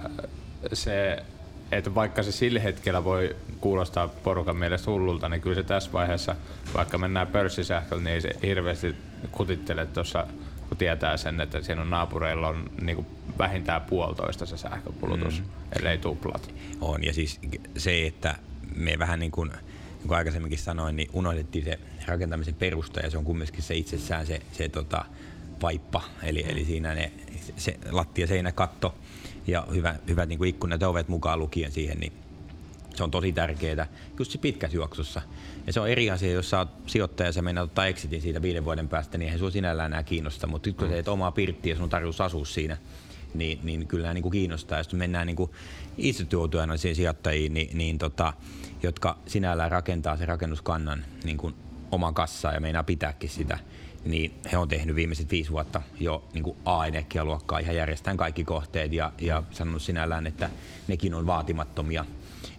[0.73, 1.23] se
[1.71, 6.35] että vaikka se sillä hetkellä voi kuulostaa porukan mielestä hullulta, niin kyllä se tässä vaiheessa,
[6.73, 8.95] vaikka mennään pörssisähköllä, niin ei se hirveästi
[9.31, 10.27] kutittele tuossa,
[10.69, 13.07] kun tietää sen, että siinä on naapureilla on niin kuin
[13.37, 15.45] vähintään puolitoista se sähkökulutus, mm.
[15.79, 16.53] ellei tuplat.
[16.81, 17.39] On, ja siis
[17.77, 18.35] se, että
[18.75, 23.17] me vähän niin kuin, niin kuin aikaisemminkin sanoin, niin unohdettiin se rakentamisen perusta, ja se
[23.17, 25.05] on kumminkin se itsessään se, se tota,
[25.61, 27.11] vaippa, eli, eli siinä ne,
[27.57, 28.95] se lattia, seinä, katto,
[29.47, 32.13] ja hyvä, hyvät niin kuin ikkunat ja ovet mukaan lukien siihen, niin
[32.95, 33.87] se on tosi tärkeää
[34.19, 35.21] just se pitkässä juoksussa.
[35.67, 38.65] Ja se on eri asia, jos sä oot sijoittaja ja sä ottaa exitin siitä viiden
[38.65, 40.47] vuoden päästä, niin eihän sua sinällään enää kiinnosta.
[40.47, 41.03] Mutta nyt kun mm.
[41.05, 42.77] sä omaa pirttiä ja sun tarjous asua siinä,
[43.33, 44.77] niin, niin kyllä nämä niin kuin kiinnostaa.
[44.77, 45.51] Ja sitten mennään niin kuin
[45.97, 48.33] instituutioiden sijoittajiin, niin, niin tota,
[48.83, 51.55] jotka sinällään rakentaa sen rakennuskannan niin kuin
[51.91, 53.59] oman kassaan ja meinaa pitääkin sitä,
[54.05, 59.13] niin he on tehnyt viimeiset viisi vuotta jo niin A-energialuokkaa ihan järjestään kaikki kohteet ja,
[59.21, 60.49] ja sanonut sinällään, että
[60.87, 62.05] nekin on vaatimattomia.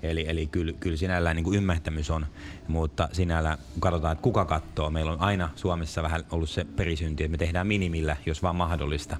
[0.03, 2.26] Eli, eli kyllä, kyllä sinällään niin ymmärtämys on,
[2.68, 4.90] mutta sinällään kun katsotaan, että kuka katsoo.
[4.90, 9.16] Meillä on aina Suomessa vähän ollut se perisynti, että me tehdään minimillä, jos vaan mahdollista.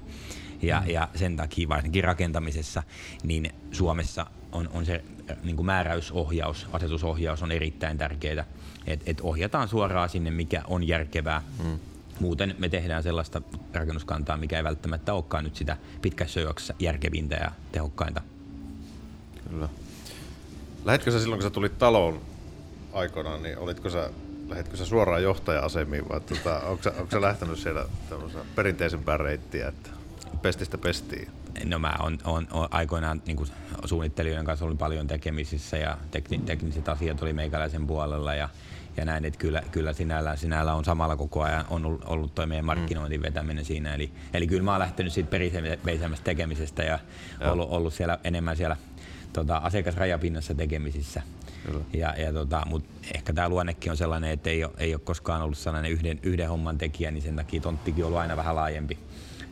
[0.61, 0.89] Ja, mm.
[0.89, 2.83] ja sen takia varsinkin rakentamisessa,
[3.23, 5.03] niin Suomessa on, on se
[5.43, 8.45] niin kuin määräysohjaus, asetusohjaus on erittäin tärkeää,
[8.87, 11.41] että et ohjataan suoraan sinne, mikä on järkevää.
[11.63, 11.79] Mm.
[12.19, 13.41] Muuten me tehdään sellaista
[13.73, 18.21] rakennuskantaa, mikä ei välttämättä olekaan nyt sitä pitkässä juoksussa järkevintä ja tehokkainta.
[19.49, 19.69] Kyllä.
[20.85, 22.21] Lähetkö sä silloin, kun sä tulit taloon
[22.93, 24.09] aikoinaan, niin olitko sä,
[24.47, 27.85] lähetkö sä suoraan johtaja-asemiin vai tota, onko, sä, onko sä lähtenyt siellä
[28.55, 29.89] perinteisempää reittiä, että
[30.41, 31.27] pestistä pestiin?
[31.65, 33.49] No mä on, on, on aikoinaan niin kuin
[33.85, 38.49] suunnittelijoiden kanssa olin paljon tekemisissä ja tekni, tekniset asiat oli meikäläisen puolella ja,
[38.97, 42.47] ja näin, että kyllä, kyllä sinällä, sinällä on samalla koko ajan on ollut, ollut toi
[42.47, 43.95] meidän markkinointin vetäminen siinä.
[43.95, 46.99] Eli, eli kyllä mä oon lähtenyt siitä periseisemmästä tekemisestä ja,
[47.39, 47.51] ja.
[47.51, 48.77] Ollut, ollut siellä enemmän siellä
[49.33, 51.21] tota, asiakasrajapinnassa tekemisissä.
[51.93, 55.41] Ja, ja tota, mutta ehkä tämä luonnekin on sellainen, että ei ole, ei ole koskaan
[55.41, 58.97] ollut sellainen yhden, yhden homman tekijä, niin sen takia tonttikin on ollut aina vähän laajempi.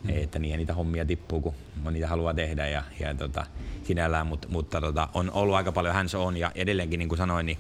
[0.04, 0.10] Mm.
[0.10, 1.54] Että niihin niitä hommia tippuu, kun
[1.92, 3.46] niitä haluaa tehdä ja, ja tota,
[3.84, 7.46] sinällään, mutta, mutta tota, on ollut aika paljon hands on ja edelleenkin niin kuin sanoin,
[7.46, 7.58] niin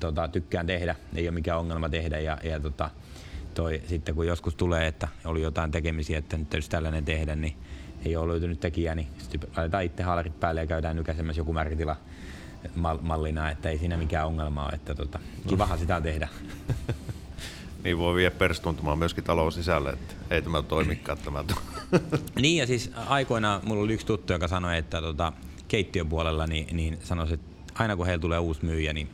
[0.00, 2.90] tota, tykkään tehdä, ei ole mikään ongelma tehdä ja, ja tota,
[3.54, 7.56] toi, sitten kun joskus tulee, että oli jotain tekemisiä, että nyt täytyisi tällainen tehdä, niin
[8.04, 11.96] ei ole löytynyt tekijää, niin sitten laitetaan itse haalarit päälle ja käydään nykäisemässä joku märkitila
[13.00, 15.18] mallina, että ei siinä mikään ongelma ole, että tota,
[15.48, 16.28] kivahan sitä tehdä.
[17.86, 21.44] niin voi vie perstuntumaan myöskin talon sisälle, että ei tämä toimikaan tämä.
[22.42, 25.32] niin ja siis aikoinaan mulla oli yksi tuttu, joka sanoi, että tota,
[25.68, 29.08] keittiön puolella niin, niin sanoi, että aina kun heillä tulee uusi myyjä, niin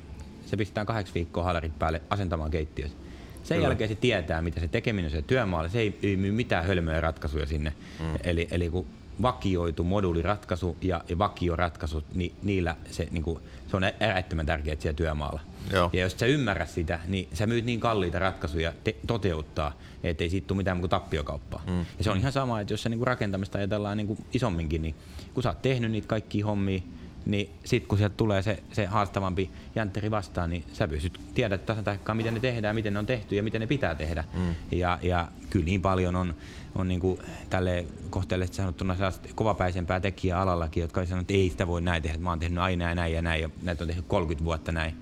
[0.47, 2.97] se pistetään kahdeksi viikkoa haalarit päälle asentamaan keittiössä.
[3.43, 3.69] Sen Kyllä.
[3.69, 5.69] jälkeen se tietää, mitä se tekeminen se työmaalla.
[5.69, 7.73] Se ei, ei myy mitään hölmöjä ratkaisuja sinne.
[8.01, 8.07] Mm.
[8.25, 8.87] Eli, eli kun
[9.23, 13.39] vakioitu moduuliratkaisu ja, ja vakioratkaisut, niin niillä se, niin kuin,
[13.71, 15.41] se on äärettömän tärkeää siellä työmaalla.
[15.73, 15.91] Joo.
[15.93, 20.47] Ja jos sä ymmärrät sitä, niin sä myyt niin kalliita ratkaisuja te- toteuttaa, ettei siitä
[20.47, 21.63] tule mitään kuin tappiokauppaa.
[21.67, 21.79] Mm.
[21.99, 24.83] Ja se on ihan sama, että jos sä niin kuin rakentamista ajatellaan niin kuin isomminkin,
[24.83, 24.95] niin
[25.35, 26.81] kun sä oot tehnyt niitä kaikki hommia,
[27.27, 31.85] niin sitten kun sieltä tulee se, se haastavampi jäntteri vastaan, niin sä pystyt tiedät tasan
[31.85, 34.25] tarkkaan, miten ne tehdään, miten ne on tehty ja miten ne pitää tehdä.
[34.35, 34.55] Mm.
[34.79, 36.35] Ja, ja kyllä niin paljon on,
[36.75, 37.19] on niin kuin
[37.51, 38.97] tälle kohteellisesti sanottuna
[39.35, 42.89] kovapäisempää tekijää alallakin, jotka sanonut, että ei sitä voi näin tehdä, mä oon tehnyt aina
[42.89, 44.95] ja näin ja näin ja näitä on tehnyt 30 vuotta näin.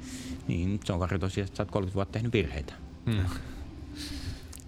[0.51, 2.73] Niin se on karri tosiaan, että sä oot 30 vuotta tehnyt virheitä.
[3.07, 3.25] Hmm.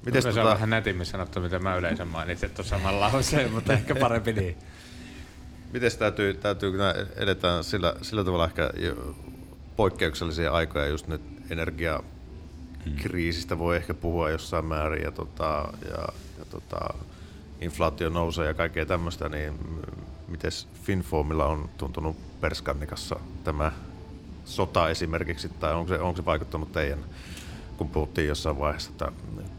[0.07, 0.43] Miten se tota...
[0.43, 4.57] on vähän nätimmin sanottu, mitä mä yleensä mainitsin tuossa samalla lauseen, mutta ehkä parempi niin.
[5.73, 6.81] Miten täytyy, täytyy kun
[7.17, 8.71] edetään sillä, sillä tavalla ehkä
[9.77, 16.09] poikkeuksellisia aikoja just nyt energiakriisistä voi ehkä puhua jossain määrin ja, tota, ja,
[16.39, 16.95] ja tota,
[17.61, 19.53] inflaatio nousee ja kaikkea tämmöistä, niin
[20.29, 20.51] miten
[20.83, 23.73] Finformilla on tuntunut Perskannikassa tämä
[24.45, 26.99] sota esimerkiksi, tai onko se, onko se vaikuttanut teidän,
[27.77, 29.13] kun puhuttiin jossain vaiheessa, että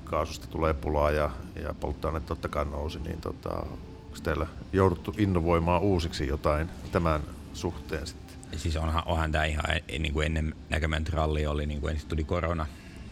[0.04, 1.30] kaasusta tulee pulaa ja,
[1.64, 3.66] ja polttoaine totta kai nousi, niin tota,
[4.14, 7.22] Onko teillä jouduttu innovoimaan uusiksi jotain tämän
[7.54, 8.60] suhteen sitten?
[8.60, 12.10] Siis onhan, onhan tämä ihan e, niin kuin ennen näkemään ralli oli, niin kuin ensin
[12.10, 12.66] tuli korona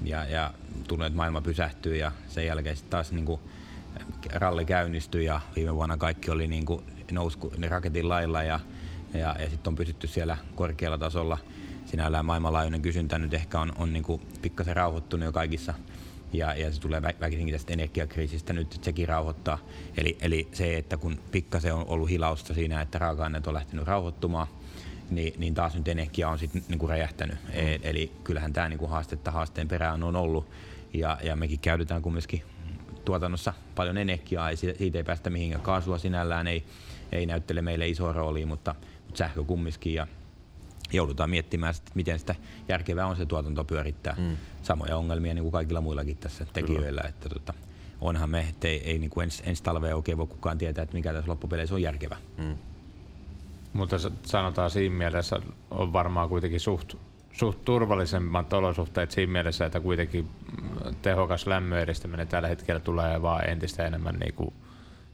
[0.04, 0.54] ja, ja
[0.88, 3.42] tunnut, että maailma pysähtyy ja sen jälkeen sitten taas niin kuin
[4.34, 8.60] ralli käynnistyi ja viime vuonna kaikki oli niin kuin nousu ne raketin lailla ja,
[9.14, 11.38] ja, ja sitten on pysytty siellä korkealla tasolla.
[11.92, 15.74] Sinällään maailmanlaajuinen kysyntä nyt ehkä on, on niin pikkasen rauhoittunut jo kaikissa
[16.34, 19.58] ja, ja se tulee väkisinkin tästä energiakriisistä nyt, että sekin rauhoittaa.
[19.98, 24.48] Eli, eli se, että kun pikkasen on ollut hilausta siinä, että raaka-aineet on lähtenyt rauhoittumaan,
[25.10, 27.38] niin, niin taas nyt energia on sitten niinku räjähtänyt.
[27.44, 27.50] Mm.
[27.54, 30.50] E, eli kyllähän tämä niinku haastetta haasteen perään on ollut.
[30.94, 32.44] Ja, ja mekin käytetään kumminkin
[33.06, 35.62] tuotannossa paljon energiaa, ei siitä ei päästä mihinkään.
[35.62, 36.66] Kaasua sinällään ei,
[37.12, 38.76] ei näyttele meille isoa roolia, mutta,
[39.06, 39.94] mutta sähkö kumminkin.
[39.94, 40.08] Ja,
[40.94, 42.36] joudutaan miettimään, että miten sitä
[42.70, 44.16] järkevää on se tuotanto pyörittää.
[44.18, 44.38] Mm.
[44.62, 47.02] Samoja ongelmia niin kuin kaikilla muillakin tässä tekijöillä.
[47.10, 47.54] Että tota,
[48.02, 50.96] onhan me, että ei, ei niin kuin ens, ensi talvea oikein voi kukaan tietää, että
[50.96, 52.18] mikä tässä loppupeleissä on järkevä.
[52.38, 52.56] Mm.
[53.74, 56.94] Mutta sanotaan siinä mielessä on varmaan kuitenkin suht,
[57.34, 60.28] suht turvallisemmat olosuhteet siinä mielessä, että kuitenkin
[61.02, 64.54] tehokas lämmön edistäminen tällä hetkellä tulee vaan entistä enemmän, niin kuin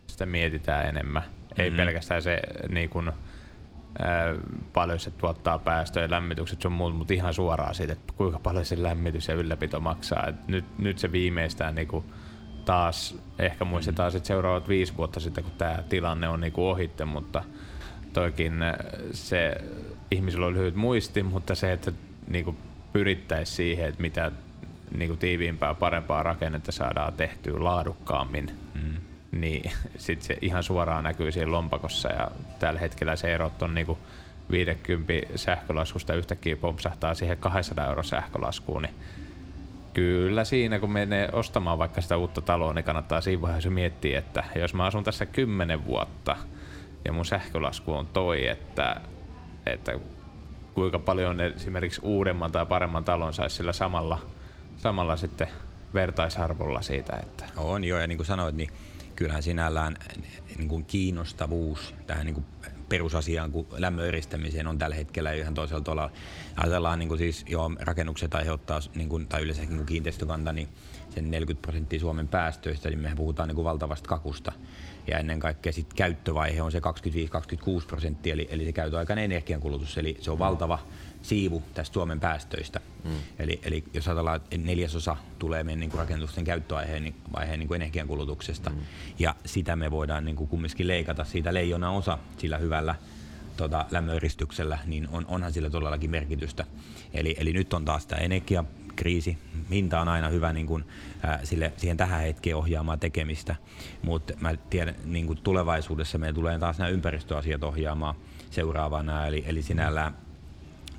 [0.07, 1.23] sitä mietitään enemmän.
[1.23, 1.63] Mm-hmm.
[1.63, 3.11] Ei pelkästään se niin kuin,
[4.73, 8.83] paljon se tuottaa päästöjä, lämmitykset sun muut, mutta ihan suoraan siitä, että kuinka paljon se
[8.83, 10.27] lämmitys ja ylläpito maksaa.
[10.27, 12.05] Et nyt, nyt se viimeistään niinku
[12.65, 17.43] taas, ehkä muistetaan sitten seuraavat viisi vuotta sitten, kun tämä tilanne on niinku ohitte, mutta
[18.13, 18.53] toikin
[19.11, 19.55] se
[20.11, 21.91] ihmisillä on lyhyt muisti, mutta se, että
[22.27, 22.55] niinku
[22.93, 24.31] pyrittäisiin siihen, että mitä
[24.97, 28.97] niinku tiiviimpää, parempaa rakennetta saadaan tehtyä laadukkaammin, mm
[29.32, 33.97] niin sitten se ihan suoraan näkyy siinä lompakossa ja tällä hetkellä se erot on niinku
[34.51, 38.95] 50 sähkölaskusta yhtäkkiä pompsahtaa siihen 200 euro sähkölaskuun, niin
[39.93, 44.43] kyllä siinä kun menee ostamaan vaikka sitä uutta taloa, niin kannattaa siinä vaiheessa miettiä, että
[44.55, 46.36] jos mä asun tässä 10 vuotta
[47.05, 49.01] ja mun sähkölasku on toi, että,
[49.65, 49.99] että
[50.73, 54.19] kuinka paljon esimerkiksi uudemman tai paremman talon saisi sillä samalla,
[54.78, 55.47] samalla sitten
[55.93, 57.17] vertaisarvolla siitä.
[57.23, 57.45] Että.
[57.57, 58.69] On joo, ja niin kuin sanoit, niin
[59.18, 59.97] kyllähän sinällään
[60.57, 62.45] niin kuin kiinnostavuus tähän niin kuin
[62.89, 66.11] perusasiaan kuin lämmön eristämiseen on tällä hetkellä ihan toisella tuolla.
[66.57, 70.68] Ajatellaan niin kuin siis, joo, rakennukset aiheuttaa, niin kuin, tai yleensä niin kuin kiinteistökanta, niin
[71.09, 74.51] sen 40 prosenttia Suomen päästöistä, niin mehän puhutaan niin kuin valtavasta kakusta.
[75.07, 76.82] Ja ennen kaikkea sit käyttövaihe on se 25-26
[77.88, 80.80] prosenttia, eli, eli se käytöaikainen energiankulutus, eli se on valtava
[81.28, 82.80] siivu tästä Suomen päästöistä.
[83.03, 83.11] Mm.
[83.39, 87.67] Eli, eli jos ajatellaan, että neljäsosa tulee meidän niin kuin rakennusten käyttöaiheen niin, vaiheen niin
[87.67, 88.78] kuin energiankulutuksesta, mm.
[89.19, 92.95] ja sitä me voidaan niin kuin kumminkin leikata siitä leijona osa sillä hyvällä
[93.57, 96.65] tota, lämmöeristyksellä, niin on, onhan sillä todellakin merkitystä.
[97.13, 99.38] Eli, eli nyt on taas tämä energiakriisi.
[99.71, 100.84] Hinta on aina hyvä niin kuin,
[101.23, 103.55] ää, sille, siihen tähän hetkeen ohjaamaan tekemistä,
[104.01, 108.15] mutta mä tiedän, niin kuin tulevaisuudessa meillä tulee taas nämä ympäristöasiat ohjaamaan
[108.51, 110.26] seuraavana, eli, eli sinällään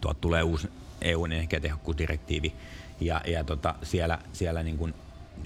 [0.00, 0.68] tuot tulee uusi
[1.02, 2.54] EUn energiatehokkuusdirektiivi
[3.00, 4.94] ja, ja tota, siellä, siellä niin kuin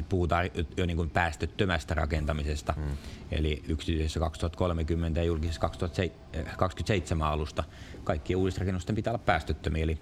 [0.08, 2.96] puhutaan jo niin kuin päästöttömästä rakentamisesta, hmm.
[3.30, 7.64] eli yksityisessä 2030 ja julkisessa 2027 alusta
[8.04, 9.98] kaikkien uudisrakennusten pitää olla päästöttömiä, eli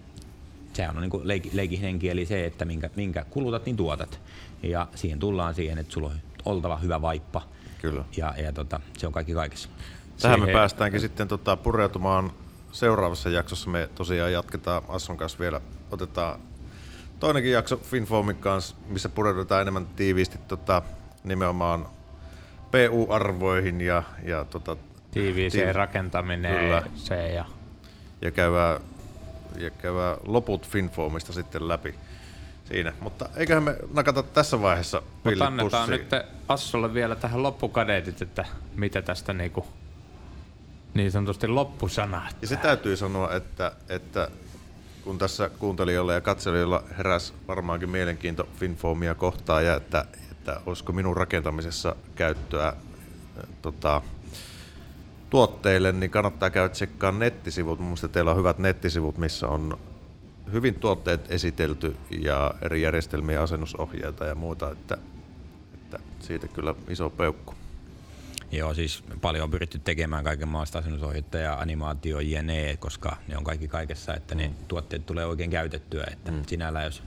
[0.73, 4.21] sehän on niin kuin leik- leikin henki, eli se, että minkä, minkä kulutat, niin tuotat.
[4.63, 7.43] Ja siihen tullaan siihen, että sulla on oltava hyvä vaippa.
[7.81, 8.05] Kyllä.
[8.17, 9.69] Ja, ja tota, se on kaikki kaikessa.
[10.23, 10.55] Tähän siihen...
[10.55, 12.33] me päästäänkin sitten tota, pureutumaan
[12.73, 15.61] seuraavassa jaksossa me tosiaan jatketaan Asson kanssa vielä.
[15.91, 16.41] Otetaan
[17.21, 20.83] toinenkin jakso Finfoamin kanssa, missä pureudutaan enemmän tiiviisti tota,
[21.25, 21.87] nimenomaan
[22.71, 24.77] PU-arvoihin ja, ja tota,
[25.11, 26.83] tiiviiseen tiivi- rakentaminen kyllä.
[26.95, 27.45] se ja...
[28.23, 28.81] Ja käydään,
[29.59, 31.95] ja käydään loput Finfoamista sitten läpi
[32.65, 32.93] siinä.
[33.01, 36.09] Mutta eiköhän me nakata tässä vaiheessa Mutta annetaan pussiin.
[36.11, 38.45] nyt Assolle vielä tähän loppukadeetit, että
[38.77, 39.67] mitä tästä niinku
[40.95, 42.27] niin sanotusti loppusana.
[42.43, 44.31] Ja se täytyy sanoa, että, että
[45.05, 51.17] kun tässä kuuntelijoilla ja katselijoilla heräs varmaankin mielenkiinto Finfoamia kohtaan ja että, että olisiko minun
[51.17, 52.73] rakentamisessa käyttöä
[53.63, 54.03] tota,
[55.31, 57.79] tuotteille, niin kannattaa käydä tsekkaa nettisivut.
[57.79, 59.79] Mun mielestä teillä on hyvät nettisivut, missä on
[60.53, 64.99] hyvin tuotteet esitelty ja eri järjestelmiä, asennusohjeita ja muuta, että,
[65.75, 67.55] että siitä kyllä iso peukku.
[68.53, 73.45] Joo, siis paljon on pyritty tekemään kaiken maasta asennusohjetta ja animaatio jne, koska ne on
[73.45, 76.05] kaikki kaikessa, että ne tuotteet tulee oikein käytettyä.
[76.13, 76.43] Että mm.
[76.47, 77.03] sinällään jos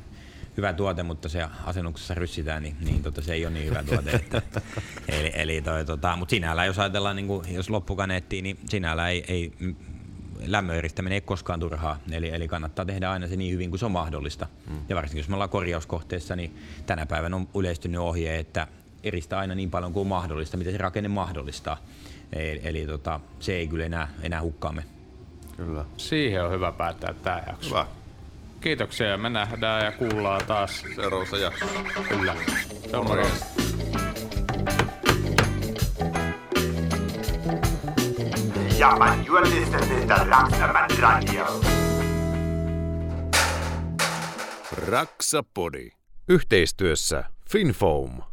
[0.57, 4.11] hyvä tuote, mutta se asennuksessa ryssitään, niin, niin tota, se ei ole niin hyvä tuote.
[4.11, 4.41] Että,
[5.07, 9.23] eli, eli toi, tota, mutta sinällään, jos ajatellaan, niin kuin, jos loppukaneettiin, niin sinällään ei,
[9.27, 9.51] ei
[10.45, 13.91] lämmöeristäminen ei koskaan turhaa, eli, eli kannattaa tehdä aina se niin hyvin kuin se on
[13.91, 14.47] mahdollista.
[14.67, 14.75] Mm.
[14.89, 18.67] Ja varsinkin jos me ollaan korjauskohteessa, niin tänä päivänä on yleistynyt ohje, että
[19.03, 21.77] eristää aina niin paljon kuin mahdollista, mitä se rakenne mahdollistaa.
[22.33, 24.83] Eli, eli tota, se ei kyllä enää, enää hukkaamme.
[25.57, 25.85] Kyllä.
[25.97, 27.69] Siihen on hyvä päättää tämä jakso.
[27.69, 27.87] Hyvä.
[28.61, 31.79] Kiitoksia ja me nähdään ja kuullaan taas seuraavassa jaksossa.
[32.09, 32.35] Kyllä.
[32.91, 33.07] Se on
[38.79, 39.25] Ja, man,
[40.99, 41.61] Radio.
[44.87, 45.89] Raksapodi.
[46.27, 48.32] Yhteistyössä FinFoam.